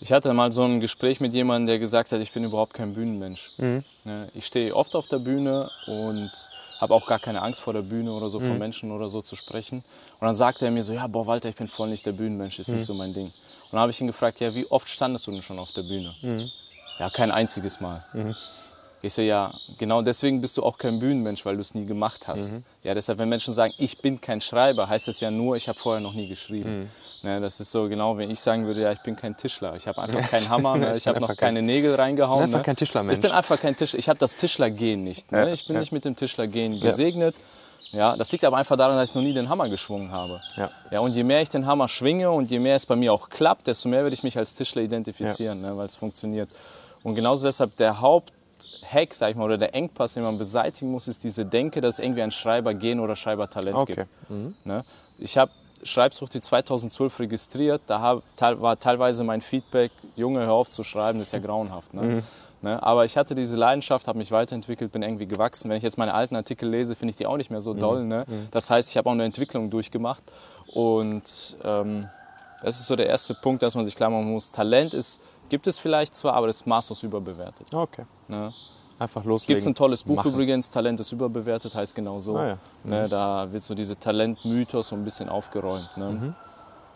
Ich 0.00 0.12
hatte 0.12 0.32
mal 0.32 0.52
so 0.52 0.62
ein 0.62 0.80
Gespräch 0.80 1.20
mit 1.20 1.34
jemandem, 1.34 1.66
der 1.66 1.78
gesagt 1.80 2.12
hat, 2.12 2.20
ich 2.20 2.32
bin 2.32 2.44
überhaupt 2.44 2.74
kein 2.74 2.94
Bühnenmensch. 2.94 3.50
Mhm. 3.56 3.84
Ich 4.32 4.46
stehe 4.46 4.74
oft 4.74 4.94
auf 4.94 5.08
der 5.08 5.18
Bühne 5.18 5.70
und 5.86 6.30
habe 6.80 6.94
auch 6.94 7.06
gar 7.06 7.18
keine 7.18 7.42
Angst 7.42 7.60
vor 7.60 7.72
der 7.72 7.82
Bühne 7.82 8.12
oder 8.12 8.28
so, 8.28 8.40
mhm. 8.40 8.48
von 8.48 8.58
Menschen 8.58 8.92
oder 8.92 9.10
so 9.10 9.20
zu 9.22 9.36
sprechen. 9.36 9.78
Und 10.20 10.26
dann 10.26 10.34
sagte 10.34 10.64
er 10.64 10.70
mir 10.70 10.82
so, 10.82 10.92
ja, 10.92 11.06
boah, 11.06 11.26
Walter, 11.26 11.48
ich 11.48 11.56
bin 11.56 11.68
voll 11.68 11.88
nicht 11.88 12.06
der 12.06 12.12
Bühnenmensch, 12.12 12.58
ist 12.58 12.68
mhm. 12.68 12.76
nicht 12.76 12.86
so 12.86 12.94
mein 12.94 13.12
Ding. 13.12 13.26
Und 13.26 13.72
dann 13.72 13.80
habe 13.80 13.90
ich 13.90 14.00
ihn 14.00 14.06
gefragt, 14.06 14.40
ja, 14.40 14.54
wie 14.54 14.66
oft 14.70 14.88
standest 14.88 15.26
du 15.26 15.32
denn 15.32 15.42
schon 15.42 15.58
auf 15.58 15.72
der 15.72 15.82
Bühne? 15.82 16.14
Mhm. 16.22 16.50
Ja, 16.98 17.10
kein 17.10 17.30
einziges 17.30 17.80
Mal. 17.80 18.04
Ich 19.00 19.12
so, 19.12 19.22
ja, 19.22 19.54
genau 19.78 20.02
deswegen 20.02 20.40
bist 20.40 20.56
du 20.56 20.64
auch 20.64 20.76
kein 20.76 20.98
Bühnenmensch, 20.98 21.46
weil 21.46 21.54
du 21.54 21.60
es 21.60 21.74
nie 21.74 21.86
gemacht 21.86 22.26
hast. 22.26 22.52
Mhm. 22.52 22.64
Ja, 22.82 22.94
deshalb, 22.94 23.18
wenn 23.18 23.28
Menschen 23.28 23.54
sagen, 23.54 23.72
ich 23.78 23.98
bin 23.98 24.20
kein 24.20 24.40
Schreiber, 24.40 24.88
heißt 24.88 25.06
das 25.06 25.20
ja 25.20 25.30
nur, 25.30 25.56
ich 25.56 25.68
habe 25.68 25.78
vorher 25.78 26.00
noch 26.00 26.14
nie 26.14 26.28
geschrieben. 26.28 26.80
Mhm. 26.80 26.90
Ne, 27.22 27.40
das 27.40 27.58
ist 27.58 27.72
so 27.72 27.88
genau, 27.88 28.16
wenn 28.16 28.30
ich 28.30 28.38
sagen 28.38 28.64
würde, 28.66 28.82
ja, 28.82 28.92
ich 28.92 29.00
bin 29.00 29.16
kein 29.16 29.36
Tischler. 29.36 29.74
Ich 29.74 29.88
habe 29.88 30.00
einfach 30.00 30.30
keinen 30.30 30.48
Hammer, 30.48 30.76
ne? 30.78 30.96
ich 30.96 31.08
habe 31.08 31.20
noch 31.20 31.36
keine 31.36 31.62
Nägel 31.62 31.96
reingehauen. 31.96 32.44
Einfach 32.44 32.58
ne? 32.58 32.64
kein 32.64 32.76
Tischlermensch. 32.76 33.18
Ich 33.18 33.22
bin 33.22 33.32
einfach 33.32 33.60
kein 33.60 33.76
Tischler. 33.76 33.98
Ich 33.98 34.08
habe 34.08 34.20
das 34.20 34.36
Tischlergehen 34.36 35.02
nicht. 35.02 35.32
Ne? 35.32 35.52
Ich 35.52 35.66
bin 35.66 35.74
ja. 35.74 35.80
nicht 35.80 35.90
mit 35.90 36.04
dem 36.04 36.14
Tischlergehen 36.14 36.78
gesegnet. 36.78 37.34
Ja, 37.90 38.16
das 38.16 38.30
liegt 38.30 38.44
aber 38.44 38.56
einfach 38.56 38.76
daran, 38.76 38.96
dass 38.96 39.10
ich 39.10 39.14
noch 39.14 39.22
nie 39.22 39.32
den 39.32 39.48
Hammer 39.48 39.68
geschwungen 39.68 40.12
habe. 40.12 40.40
Ja. 40.56 40.70
ja, 40.90 41.00
und 41.00 41.14
je 41.14 41.24
mehr 41.24 41.40
ich 41.40 41.48
den 41.48 41.66
Hammer 41.66 41.88
schwinge 41.88 42.30
und 42.30 42.50
je 42.50 42.58
mehr 42.58 42.76
es 42.76 42.86
bei 42.86 42.96
mir 42.96 43.12
auch 43.12 43.30
klappt, 43.30 43.66
desto 43.66 43.88
mehr 43.88 44.02
würde 44.02 44.14
ich 44.14 44.22
mich 44.22 44.36
als 44.36 44.54
Tischler 44.54 44.82
identifizieren, 44.82 45.62
ja. 45.62 45.70
ne, 45.70 45.76
weil 45.76 45.86
es 45.86 45.96
funktioniert. 45.96 46.50
Und 47.02 47.14
genauso 47.14 47.46
deshalb 47.46 47.76
der 47.76 48.00
Haupthack, 48.88 49.14
sag 49.14 49.30
ich 49.30 49.36
mal, 49.36 49.44
oder 49.44 49.58
der 49.58 49.74
Engpass, 49.74 50.14
den 50.14 50.22
man 50.22 50.38
beseitigen 50.38 50.90
muss, 50.90 51.08
ist 51.08 51.24
diese 51.24 51.44
Denke, 51.44 51.80
dass 51.80 51.98
es 51.98 52.04
irgendwie 52.04 52.22
ein 52.22 52.30
Schreibergen 52.30 53.00
oder 53.00 53.16
Schreibertalent 53.16 53.76
okay. 53.76 53.94
gibt. 53.94 54.30
Mhm. 54.30 54.54
Ne? 54.64 54.84
Ich 55.18 55.36
habe 55.36 55.50
Schreibsucht 55.82 56.34
die 56.34 56.40
2012 56.40 57.20
registriert, 57.20 57.82
da 57.86 58.20
war 58.38 58.78
teilweise 58.78 59.22
mein 59.24 59.40
Feedback, 59.40 59.92
Junge, 60.16 60.40
hör 60.40 60.54
auf 60.54 60.68
zu 60.68 60.82
schreiben, 60.82 61.18
das 61.18 61.28
ist 61.28 61.32
ja 61.32 61.38
grauenhaft. 61.38 61.94
Ne? 61.94 62.02
Mhm. 62.02 62.22
Ne? 62.62 62.82
Aber 62.82 63.04
ich 63.04 63.16
hatte 63.16 63.36
diese 63.36 63.56
Leidenschaft, 63.56 64.08
habe 64.08 64.18
mich 64.18 64.32
weiterentwickelt, 64.32 64.90
bin 64.90 65.02
irgendwie 65.02 65.26
gewachsen. 65.26 65.70
Wenn 65.70 65.76
ich 65.76 65.84
jetzt 65.84 65.98
meine 65.98 66.14
alten 66.14 66.34
Artikel 66.34 66.68
lese, 66.68 66.96
finde 66.96 67.10
ich 67.10 67.16
die 67.16 67.26
auch 67.26 67.36
nicht 67.36 67.50
mehr 67.50 67.60
so 67.60 67.74
mhm. 67.74 67.78
doll. 67.78 68.04
Ne? 68.04 68.24
Mhm. 68.26 68.48
Das 68.50 68.70
heißt, 68.70 68.90
ich 68.90 68.96
habe 68.96 69.08
auch 69.08 69.12
eine 69.12 69.24
Entwicklung 69.24 69.70
durchgemacht. 69.70 70.24
Und 70.74 71.56
ähm, 71.62 72.08
das 72.62 72.80
ist 72.80 72.86
so 72.86 72.96
der 72.96 73.06
erste 73.06 73.34
Punkt, 73.34 73.62
dass 73.62 73.76
man 73.76 73.84
sich 73.84 73.94
klar 73.94 74.10
machen 74.10 74.32
muss. 74.32 74.50
Talent 74.50 74.92
ist, 74.92 75.22
gibt 75.48 75.68
es 75.68 75.78
vielleicht 75.78 76.16
zwar, 76.16 76.34
aber 76.34 76.48
das 76.48 76.56
ist 76.56 76.66
maßlos 76.66 77.04
überbewertet. 77.04 77.72
Okay. 77.72 78.04
Ne? 78.26 78.52
Einfach 78.98 79.24
loslegen. 79.24 79.58
Gibt 79.58 79.68
ein 79.68 79.74
tolles 79.74 80.02
Buch 80.02 80.16
machen. 80.16 80.32
übrigens, 80.32 80.70
Talent 80.70 80.98
ist 80.98 81.12
überbewertet, 81.12 81.74
heißt 81.74 81.94
genau 81.94 82.18
so. 82.18 82.36
Ah, 82.36 82.48
ja. 82.48 82.58
ne, 82.82 83.04
mhm. 83.04 83.10
da 83.10 83.52
wird 83.52 83.62
so 83.62 83.74
diese 83.74 83.96
Talentmythos 83.98 84.88
so 84.88 84.96
ein 84.96 85.04
bisschen 85.04 85.28
aufgeräumt. 85.28 85.96
Ne? 85.96 86.10
Mhm. 86.10 86.34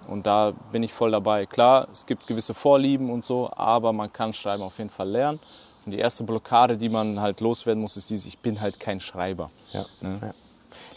Und 0.09 0.27
da 0.27 0.53
bin 0.73 0.83
ich 0.83 0.93
voll 0.93 1.13
dabei. 1.13 1.47
Klar, 1.47 1.87
es 1.93 2.07
gibt 2.07 2.27
gewisse 2.27 2.55
Vorlieben 2.55 3.11
und 3.11 3.23
so, 3.23 3.51
aber 3.55 3.93
man 3.93 4.13
kann 4.13 4.33
Schreiben 4.33 4.63
auf 4.63 4.79
jeden 4.79 4.91
Fall 4.91 5.09
lernen. 5.09 5.39
Und 5.85 5.93
die 5.93 5.99
erste 5.99 6.25
Blockade, 6.25 6.77
die 6.77 6.89
man 6.89 7.21
halt 7.21 7.41
loswerden 7.41 7.81
muss, 7.81 7.97
ist 7.97 8.11
diese, 8.11 8.29
ich 8.29 8.39
bin 8.39 8.61
halt 8.61 8.79
kein 8.79 9.01
Schreiber. 9.01 9.51
Ja, 9.73 9.87
ne? 10.01 10.19
ja. 10.21 10.35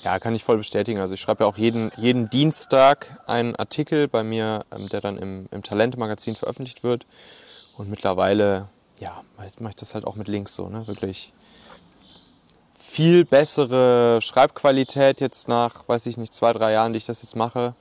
ja 0.03 0.19
kann 0.19 0.35
ich 0.35 0.43
voll 0.43 0.57
bestätigen. 0.57 0.99
Also 0.99 1.13
ich 1.15 1.21
schreibe 1.21 1.43
ja 1.43 1.49
auch 1.49 1.57
jeden, 1.57 1.91
jeden 1.97 2.29
Dienstag 2.29 3.21
einen 3.27 3.55
Artikel 3.55 4.07
bei 4.07 4.23
mir, 4.23 4.65
ähm, 4.71 4.89
der 4.89 5.01
dann 5.01 5.17
im, 5.17 5.47
im 5.51 5.63
Talente-Magazin 5.63 6.35
veröffentlicht 6.35 6.83
wird. 6.83 7.05
Und 7.77 7.89
mittlerweile, 7.89 8.69
ja, 8.99 9.21
mache 9.59 9.69
ich 9.69 9.75
das 9.75 9.93
halt 9.93 10.05
auch 10.05 10.15
mit 10.15 10.27
Links 10.27 10.55
so, 10.55 10.69
ne? 10.69 10.87
Wirklich 10.87 11.33
viel 12.95 13.25
bessere 13.25 14.21
Schreibqualität 14.21 15.19
jetzt 15.19 15.49
nach, 15.49 15.87
weiß 15.87 16.05
ich 16.05 16.17
nicht, 16.17 16.33
zwei, 16.33 16.53
drei 16.53 16.71
Jahren, 16.71 16.93
die 16.93 16.97
ich 16.97 17.05
das 17.05 17.21
jetzt 17.21 17.35
mache. 17.35 17.73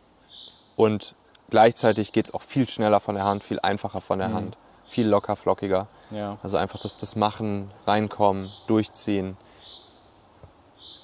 Und 0.75 1.15
gleichzeitig 1.51 2.13
geht 2.13 2.27
es 2.27 2.35
auch 2.35 2.43
viel 2.43 2.69
schneller 2.69 2.99
von 2.99 3.15
der 3.15 3.25
Hand, 3.25 3.45
viel 3.45 3.61
einfacher 3.61 4.01
von 4.01 4.19
der 4.19 4.31
mhm. 4.31 4.35
Hand, 4.35 4.59
viel 4.87 5.07
locker, 5.07 5.37
flockiger. 5.37 5.87
Ja. 6.11 6.39
Also 6.43 6.57
einfach 6.57 6.81
das, 6.81 6.97
das 6.97 7.15
Machen, 7.15 7.71
reinkommen, 7.87 8.51
durchziehen. 8.67 9.37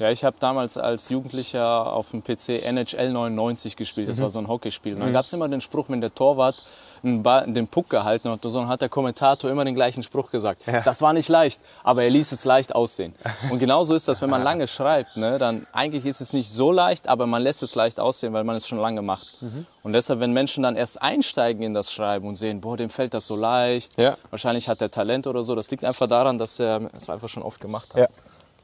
Ja, 0.01 0.11
ich 0.11 0.25
habe 0.25 0.37
damals 0.41 0.79
als 0.79 1.11
Jugendlicher 1.11 1.93
auf 1.93 2.11
dem 2.11 2.25
PC 2.25 2.63
NHL 2.63 3.13
99 3.13 3.77
gespielt. 3.77 4.09
Das 4.09 4.19
mhm. 4.19 4.23
war 4.23 4.31
so 4.31 4.39
ein 4.39 4.49
Hockeyspiel. 4.49 4.95
Und 4.95 5.01
dann 5.01 5.11
mhm. 5.11 5.13
gab 5.13 5.27
es 5.27 5.33
immer 5.35 5.47
den 5.47 5.61
Spruch, 5.61 5.91
wenn 5.91 6.01
der 6.01 6.15
Torwart 6.15 6.65
den 7.03 7.67
Puck 7.67 7.89
gehalten 7.89 8.29
hat, 8.29 8.41
so 8.43 8.67
hat 8.67 8.83
der 8.83 8.89
Kommentator 8.89 9.51
immer 9.51 9.65
den 9.65 9.75
gleichen 9.75 10.03
Spruch 10.03 10.31
gesagt. 10.31 10.67
Ja. 10.67 10.83
Das 10.83 11.01
war 11.01 11.13
nicht 11.13 11.29
leicht, 11.29 11.61
aber 11.83 12.03
er 12.03 12.11
ließ 12.11 12.33
es 12.33 12.45
leicht 12.45 12.75
aussehen. 12.75 13.15
Und 13.51 13.59
genauso 13.59 13.95
ist 13.95 14.07
das, 14.07 14.21
wenn 14.21 14.29
man 14.29 14.43
lange 14.45 14.67
schreibt, 14.67 15.17
ne, 15.17 15.39
dann 15.39 15.67
eigentlich 15.73 16.05
ist 16.05 16.21
es 16.21 16.33
nicht 16.33 16.53
so 16.53 16.71
leicht, 16.71 17.09
aber 17.09 17.27
man 17.27 17.43
lässt 17.43 17.63
es 17.63 17.75
leicht 17.75 18.01
aussehen, 18.01 18.35
weil 18.35 18.45
man 18.45 18.57
es 18.57 18.69
schon 18.69 18.79
lange 18.79 19.01
macht. 19.01 19.27
Mhm. 19.41 19.67
Und 19.83 19.95
deshalb, 19.95 20.21
wenn 20.21 20.33
Menschen 20.33 20.63
dann 20.63 20.77
erst 20.77 21.01
einsteigen 21.01 21.63
in 21.63 21.73
das 21.73 21.91
Schreiben 21.91 22.29
und 22.29 22.35
sehen, 22.35 22.61
boah, 22.61 22.77
dem 22.77 22.91
fällt 22.91 23.15
das 23.15 23.27
so 23.27 23.37
leicht, 23.37 23.99
ja. 23.99 24.17
wahrscheinlich 24.29 24.69
hat 24.69 24.83
er 24.83 24.91
Talent 24.91 25.27
oder 25.27 25.43
so, 25.43 25.55
das 25.55 25.71
liegt 25.71 25.85
einfach 25.85 26.07
daran, 26.07 26.37
dass 26.37 26.61
er 26.61 26.91
es 26.95 27.09
einfach 27.09 27.31
schon 27.31 27.43
oft 27.43 27.61
gemacht 27.61 27.95
hat. 27.95 28.01
Ja. 28.01 28.09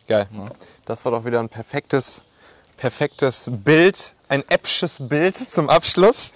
Geil. 0.09 0.29
Ja. 0.33 0.51
Das 0.85 1.05
war 1.05 1.13
doch 1.13 1.25
wieder 1.25 1.41
ein 1.41 1.49
perfektes, 1.49 2.23
perfektes 2.77 3.51
Bild, 3.53 4.15
ein 4.29 4.45
äppsches 4.49 4.99
Bild 5.01 5.37
zum 5.37 5.69
Abschluss. 5.69 6.33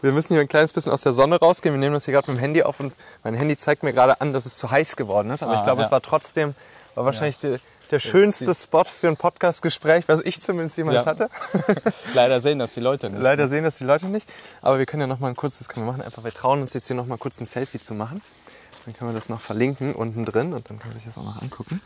Wir 0.00 0.12
müssen 0.12 0.34
hier 0.34 0.42
ein 0.42 0.48
kleines 0.48 0.72
bisschen 0.72 0.92
aus 0.92 1.00
der 1.00 1.12
Sonne 1.12 1.36
rausgehen. 1.36 1.74
Wir 1.74 1.80
nehmen 1.80 1.94
das 1.94 2.04
hier 2.04 2.12
gerade 2.12 2.30
mit 2.30 2.38
dem 2.38 2.40
Handy 2.40 2.62
auf 2.62 2.78
und 2.80 2.92
mein 3.24 3.34
Handy 3.34 3.56
zeigt 3.56 3.82
mir 3.82 3.92
gerade 3.92 4.20
an, 4.20 4.32
dass 4.32 4.46
es 4.46 4.56
zu 4.56 4.70
heiß 4.70 4.96
geworden 4.96 5.30
ist. 5.30 5.42
Aber 5.42 5.52
ah, 5.52 5.58
ich 5.58 5.64
glaube, 5.64 5.80
ja. 5.80 5.86
es 5.86 5.92
war 5.92 6.02
trotzdem, 6.02 6.54
war 6.94 7.04
wahrscheinlich 7.04 7.36
ja. 7.42 7.50
der, 7.50 7.60
der 7.90 7.98
schönste 7.98 8.54
Spot 8.54 8.84
für 8.84 9.08
ein 9.08 9.16
Podcastgespräch, 9.16 10.06
was 10.06 10.20
ich 10.20 10.40
zumindest 10.40 10.76
jemals 10.76 11.04
ja. 11.04 11.06
hatte. 11.06 11.30
Leider 12.14 12.40
sehen 12.40 12.58
das 12.58 12.74
die 12.74 12.80
Leute 12.80 13.10
nicht. 13.10 13.22
Leider 13.22 13.44
ne? 13.44 13.48
sehen 13.48 13.64
das 13.64 13.78
die 13.78 13.84
Leute 13.84 14.06
nicht. 14.06 14.30
Aber 14.62 14.78
wir 14.78 14.86
können 14.86 15.00
ja 15.00 15.06
noch 15.06 15.18
mal 15.18 15.28
ein 15.28 15.36
kurzes, 15.36 15.68
können 15.68 15.86
wir 15.86 15.92
machen 15.92 16.02
einfach, 16.02 16.22
wir 16.22 16.32
trauen 16.32 16.60
uns 16.60 16.74
jetzt 16.74 16.86
hier 16.86 16.96
noch 16.96 17.06
mal 17.06 17.18
kurz 17.18 17.40
ein 17.40 17.46
Selfie 17.46 17.80
zu 17.80 17.94
machen. 17.94 18.22
Dann 18.84 18.94
können 18.94 19.10
wir 19.10 19.14
das 19.18 19.28
noch 19.28 19.40
verlinken 19.40 19.94
unten 19.94 20.24
drin 20.24 20.52
und 20.52 20.70
dann 20.70 20.78
kann 20.78 20.90
man 20.90 20.94
sich 20.94 21.06
das 21.06 21.18
auch 21.18 21.24
noch 21.24 21.42
angucken. 21.42 21.80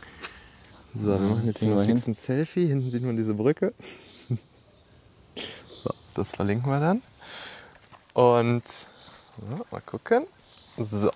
So, 0.95 1.07
wir 1.07 1.19
machen 1.19 1.45
jetzt 1.45 1.59
hier 1.59 1.69
mal 1.69 1.85
fix 1.85 2.07
ein 2.07 2.13
Selfie. 2.13 2.67
Hinten 2.67 2.91
sieht 2.91 3.03
man 3.03 3.17
diese 3.17 3.33
Brücke. 3.33 3.73
So, 5.83 5.89
das 6.13 6.35
verlinken 6.35 6.69
wir 6.69 6.79
dann. 6.79 7.01
Und 8.13 8.87
so, 9.37 9.65
mal 9.71 9.81
gucken. 9.81 10.25
So. 10.77 11.11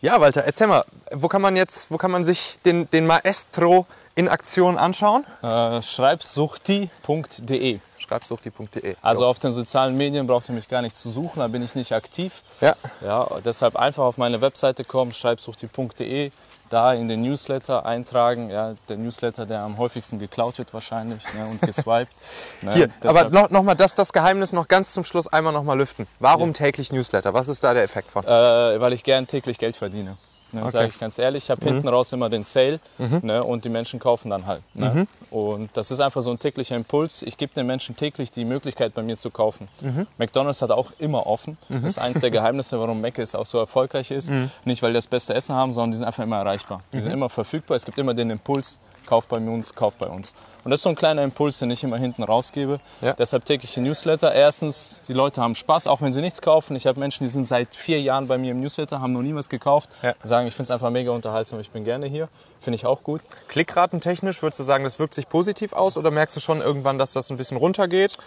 Ja, 0.00 0.20
Walter, 0.20 0.42
erzähl 0.44 0.66
mal, 0.66 0.84
wo 1.12 1.28
kann 1.28 1.42
man 1.42 1.56
jetzt, 1.56 1.90
wo 1.90 1.96
kann 1.96 2.10
man 2.10 2.24
sich 2.24 2.58
den, 2.64 2.90
den 2.90 3.06
Maestro 3.06 3.86
in 4.14 4.28
Aktion 4.28 4.76
anschauen? 4.78 5.24
Äh, 5.42 5.80
schreibsuchti.de. 5.80 7.78
Schreibsuchti.de. 7.98 8.96
Also 9.00 9.26
auf 9.26 9.38
den 9.38 9.52
sozialen 9.52 9.96
Medien 9.96 10.26
braucht 10.26 10.48
ihr 10.48 10.54
mich 10.54 10.68
gar 10.68 10.82
nicht 10.82 10.96
zu 10.96 11.08
suchen, 11.10 11.38
da 11.38 11.48
bin 11.48 11.62
ich 11.62 11.74
nicht 11.76 11.92
aktiv. 11.92 12.42
Ja. 12.60 12.74
Ja, 13.00 13.28
deshalb 13.44 13.76
einfach 13.76 14.04
auf 14.04 14.18
meine 14.18 14.40
Webseite 14.40 14.84
kommen, 14.84 15.12
schreibsuchti.de 15.12 16.32
da 16.70 16.92
in 16.92 17.08
den 17.08 17.22
Newsletter 17.22 17.86
eintragen. 17.86 18.50
Ja, 18.50 18.74
der 18.88 18.96
Newsletter, 18.96 19.46
der 19.46 19.62
am 19.62 19.78
häufigsten 19.78 20.18
geklaut 20.18 20.58
wird 20.58 20.72
wahrscheinlich 20.74 21.22
ne, 21.34 21.46
und 21.46 21.62
geswiped. 21.62 22.12
ne, 22.62 22.74
Hier, 22.74 22.88
aber 23.02 23.30
noch, 23.30 23.50
noch 23.50 23.62
mal 23.62 23.74
das, 23.74 23.94
das 23.94 24.12
Geheimnis 24.12 24.52
noch 24.52 24.68
ganz 24.68 24.92
zum 24.92 25.04
Schluss 25.04 25.28
einmal 25.28 25.52
noch 25.52 25.64
mal 25.64 25.78
lüften. 25.78 26.06
Warum 26.18 26.50
ja. 26.50 26.54
täglich 26.54 26.92
Newsletter? 26.92 27.34
Was 27.34 27.48
ist 27.48 27.64
da 27.64 27.74
der 27.74 27.82
Effekt 27.82 28.10
von? 28.10 28.24
Äh, 28.24 28.28
weil 28.28 28.92
ich 28.92 29.04
gern 29.04 29.26
täglich 29.26 29.58
Geld 29.58 29.76
verdiene. 29.76 30.16
Ne, 30.52 30.62
okay. 30.62 30.70
Sage 30.70 30.88
ich 30.88 30.98
ganz 30.98 31.18
ehrlich, 31.18 31.44
ich 31.44 31.50
habe 31.50 31.62
mhm. 31.64 31.74
hinten 31.74 31.88
raus 31.88 32.12
immer 32.12 32.28
den 32.28 32.42
Sale 32.42 32.80
mhm. 32.96 33.20
ne, 33.22 33.44
und 33.44 33.64
die 33.64 33.68
Menschen 33.68 33.98
kaufen 34.00 34.30
dann 34.30 34.46
halt. 34.46 34.62
Ne? 34.74 34.90
Mhm. 34.94 35.06
Und 35.30 35.70
das 35.76 35.90
ist 35.90 36.00
einfach 36.00 36.22
so 36.22 36.30
ein 36.30 36.38
täglicher 36.38 36.74
Impuls. 36.74 37.22
Ich 37.22 37.36
gebe 37.36 37.52
den 37.52 37.66
Menschen 37.66 37.96
täglich 37.96 38.30
die 38.30 38.44
Möglichkeit, 38.44 38.94
bei 38.94 39.02
mir 39.02 39.16
zu 39.16 39.30
kaufen. 39.30 39.68
Mhm. 39.80 40.06
McDonald's 40.16 40.62
hat 40.62 40.70
auch 40.70 40.92
immer 40.98 41.26
offen. 41.26 41.58
Mhm. 41.68 41.82
Das 41.82 41.92
ist 41.92 41.98
eines 41.98 42.20
der 42.20 42.30
Geheimnisse, 42.30 42.80
warum 42.80 43.00
Mc's 43.00 43.34
auch 43.34 43.46
so 43.46 43.58
erfolgreich 43.58 44.10
ist. 44.10 44.30
Mhm. 44.30 44.50
Nicht, 44.64 44.82
weil 44.82 44.90
die 44.90 44.96
das 44.96 45.06
beste 45.06 45.34
Essen 45.34 45.54
haben, 45.54 45.72
sondern 45.72 45.90
die 45.90 45.98
sind 45.98 46.06
einfach 46.06 46.22
immer 46.22 46.38
erreichbar. 46.38 46.82
Die 46.92 47.02
sind 47.02 47.12
immer 47.12 47.28
verfügbar. 47.28 47.76
Es 47.76 47.84
gibt 47.84 47.98
immer 47.98 48.14
den 48.14 48.30
Impuls, 48.30 48.78
kauft 49.06 49.28
bei 49.28 49.36
uns, 49.36 49.74
kauft 49.74 49.98
bei 49.98 50.06
uns. 50.06 50.34
Und 50.68 50.72
das 50.72 50.80
ist 50.80 50.84
so 50.84 50.90
ein 50.90 50.96
kleiner 50.96 51.22
Impuls, 51.22 51.60
den 51.60 51.70
ich 51.70 51.82
immer 51.82 51.96
hinten 51.96 52.22
rausgebe. 52.22 52.78
Ja. 53.00 53.14
Deshalb 53.14 53.46
tägliche 53.46 53.80
Newsletter. 53.80 54.34
Erstens, 54.34 55.00
die 55.08 55.14
Leute 55.14 55.40
haben 55.40 55.54
Spaß, 55.54 55.86
auch 55.86 56.02
wenn 56.02 56.12
sie 56.12 56.20
nichts 56.20 56.42
kaufen. 56.42 56.76
Ich 56.76 56.86
habe 56.86 57.00
Menschen, 57.00 57.24
die 57.24 57.30
sind 57.30 57.46
seit 57.46 57.74
vier 57.74 58.02
Jahren 58.02 58.26
bei 58.26 58.36
mir 58.36 58.50
im 58.50 58.60
Newsletter, 58.60 59.00
haben 59.00 59.14
noch 59.14 59.22
nie 59.22 59.34
was 59.34 59.48
gekauft. 59.48 59.88
Ja. 60.02 60.12
Sagen, 60.22 60.46
ich 60.46 60.52
finde 60.52 60.64
es 60.64 60.70
einfach 60.70 60.90
mega 60.90 61.10
unterhaltsam, 61.10 61.58
ich 61.58 61.70
bin 61.70 61.84
gerne 61.84 62.04
hier. 62.04 62.28
Finde 62.60 62.74
ich 62.74 62.86
auch 62.86 63.02
gut. 63.02 63.20
Klickratentechnisch 63.46 64.42
würdest 64.42 64.58
du 64.58 64.64
sagen, 64.64 64.82
das 64.82 64.98
wirkt 64.98 65.14
sich 65.14 65.28
positiv 65.28 65.72
aus 65.72 65.96
oder 65.96 66.10
merkst 66.10 66.36
du 66.36 66.40
schon 66.40 66.60
irgendwann, 66.60 66.98
dass 66.98 67.12
das 67.12 67.30
ein 67.30 67.36
bisschen 67.36 67.56
runtergeht? 67.56 68.18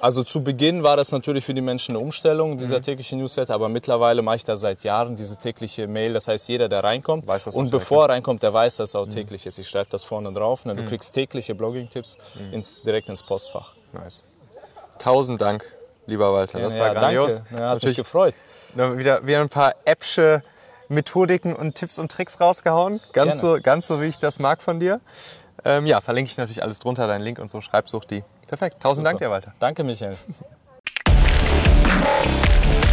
Also 0.00 0.24
zu 0.24 0.42
Beginn 0.42 0.82
war 0.82 0.96
das 0.96 1.12
natürlich 1.12 1.44
für 1.44 1.52
die 1.52 1.60
Menschen 1.60 1.94
eine 1.94 2.02
Umstellung, 2.02 2.56
dieser 2.56 2.78
mhm. 2.78 2.82
tägliche 2.82 3.16
Newsletter, 3.16 3.54
aber 3.54 3.68
mittlerweile 3.68 4.22
mache 4.22 4.36
ich 4.36 4.44
da 4.44 4.56
seit 4.56 4.84
Jahren 4.84 5.16
diese 5.16 5.36
tägliche 5.36 5.86
Mail. 5.86 6.14
Das 6.14 6.28
heißt, 6.28 6.48
jeder, 6.48 6.68
der 6.68 6.82
reinkommt 6.82 7.26
weiß 7.26 7.48
und 7.48 7.70
bevor 7.70 8.06
er 8.06 8.14
reinkommt, 8.14 8.42
der 8.42 8.54
weiß, 8.54 8.76
dass 8.76 8.90
es 8.90 8.96
auch 8.96 9.06
mhm. 9.06 9.10
täglich 9.10 9.44
ist. 9.44 9.58
Ich 9.58 9.68
schreibe 9.68 9.90
das 9.90 10.02
vorne 10.02 10.32
drauf 10.32 10.64
ne? 10.64 10.74
du 10.74 10.82
mhm. 10.82 10.88
kriegst 10.88 11.12
tägliche 11.12 11.54
Blogging-Tipps 11.68 12.16
mhm. 12.34 12.54
ins, 12.54 12.82
direkt 12.82 13.08
ins 13.08 13.22
Postfach. 13.22 13.74
Nice. 13.92 14.22
Tausend 14.98 15.40
Dank, 15.40 15.64
lieber 16.06 16.32
Walter. 16.32 16.58
Ja, 16.58 16.64
das 16.64 16.78
war 16.78 16.88
ja, 16.88 16.92
grandios. 16.94 17.36
Danke. 17.36 17.54
Ja, 17.54 17.60
hat 17.60 17.74
Natürlich 17.74 17.98
mich 17.98 18.06
gefreut. 18.06 18.34
Wieder, 18.74 19.26
wieder 19.26 19.40
ein 19.40 19.48
paar 19.48 19.74
Appsche 19.84 20.42
Methodiken 20.88 21.54
und 21.54 21.74
Tipps 21.74 21.98
und 21.98 22.10
Tricks 22.10 22.40
rausgehauen. 22.40 23.00
Ganz 23.12 23.40
so, 23.40 23.58
ganz 23.62 23.86
so, 23.86 24.00
wie 24.00 24.06
ich 24.06 24.18
das 24.18 24.38
mag 24.38 24.62
von 24.62 24.80
dir. 24.80 25.00
Ähm, 25.64 25.86
ja, 25.86 26.00
verlinke 26.00 26.30
ich 26.30 26.38
natürlich 26.38 26.62
alles 26.62 26.78
drunter, 26.78 27.06
deinen 27.06 27.22
Link 27.22 27.38
und 27.38 27.48
so. 27.48 27.60
Schreib, 27.60 27.88
such 27.88 28.04
die. 28.04 28.24
Perfekt. 28.46 28.82
Tausend 28.82 29.06
Super. 29.06 29.10
Dank 29.10 29.20
dir, 29.20 29.30
Walter. 29.30 29.52
Danke, 29.58 29.84
Michael. 29.84 30.16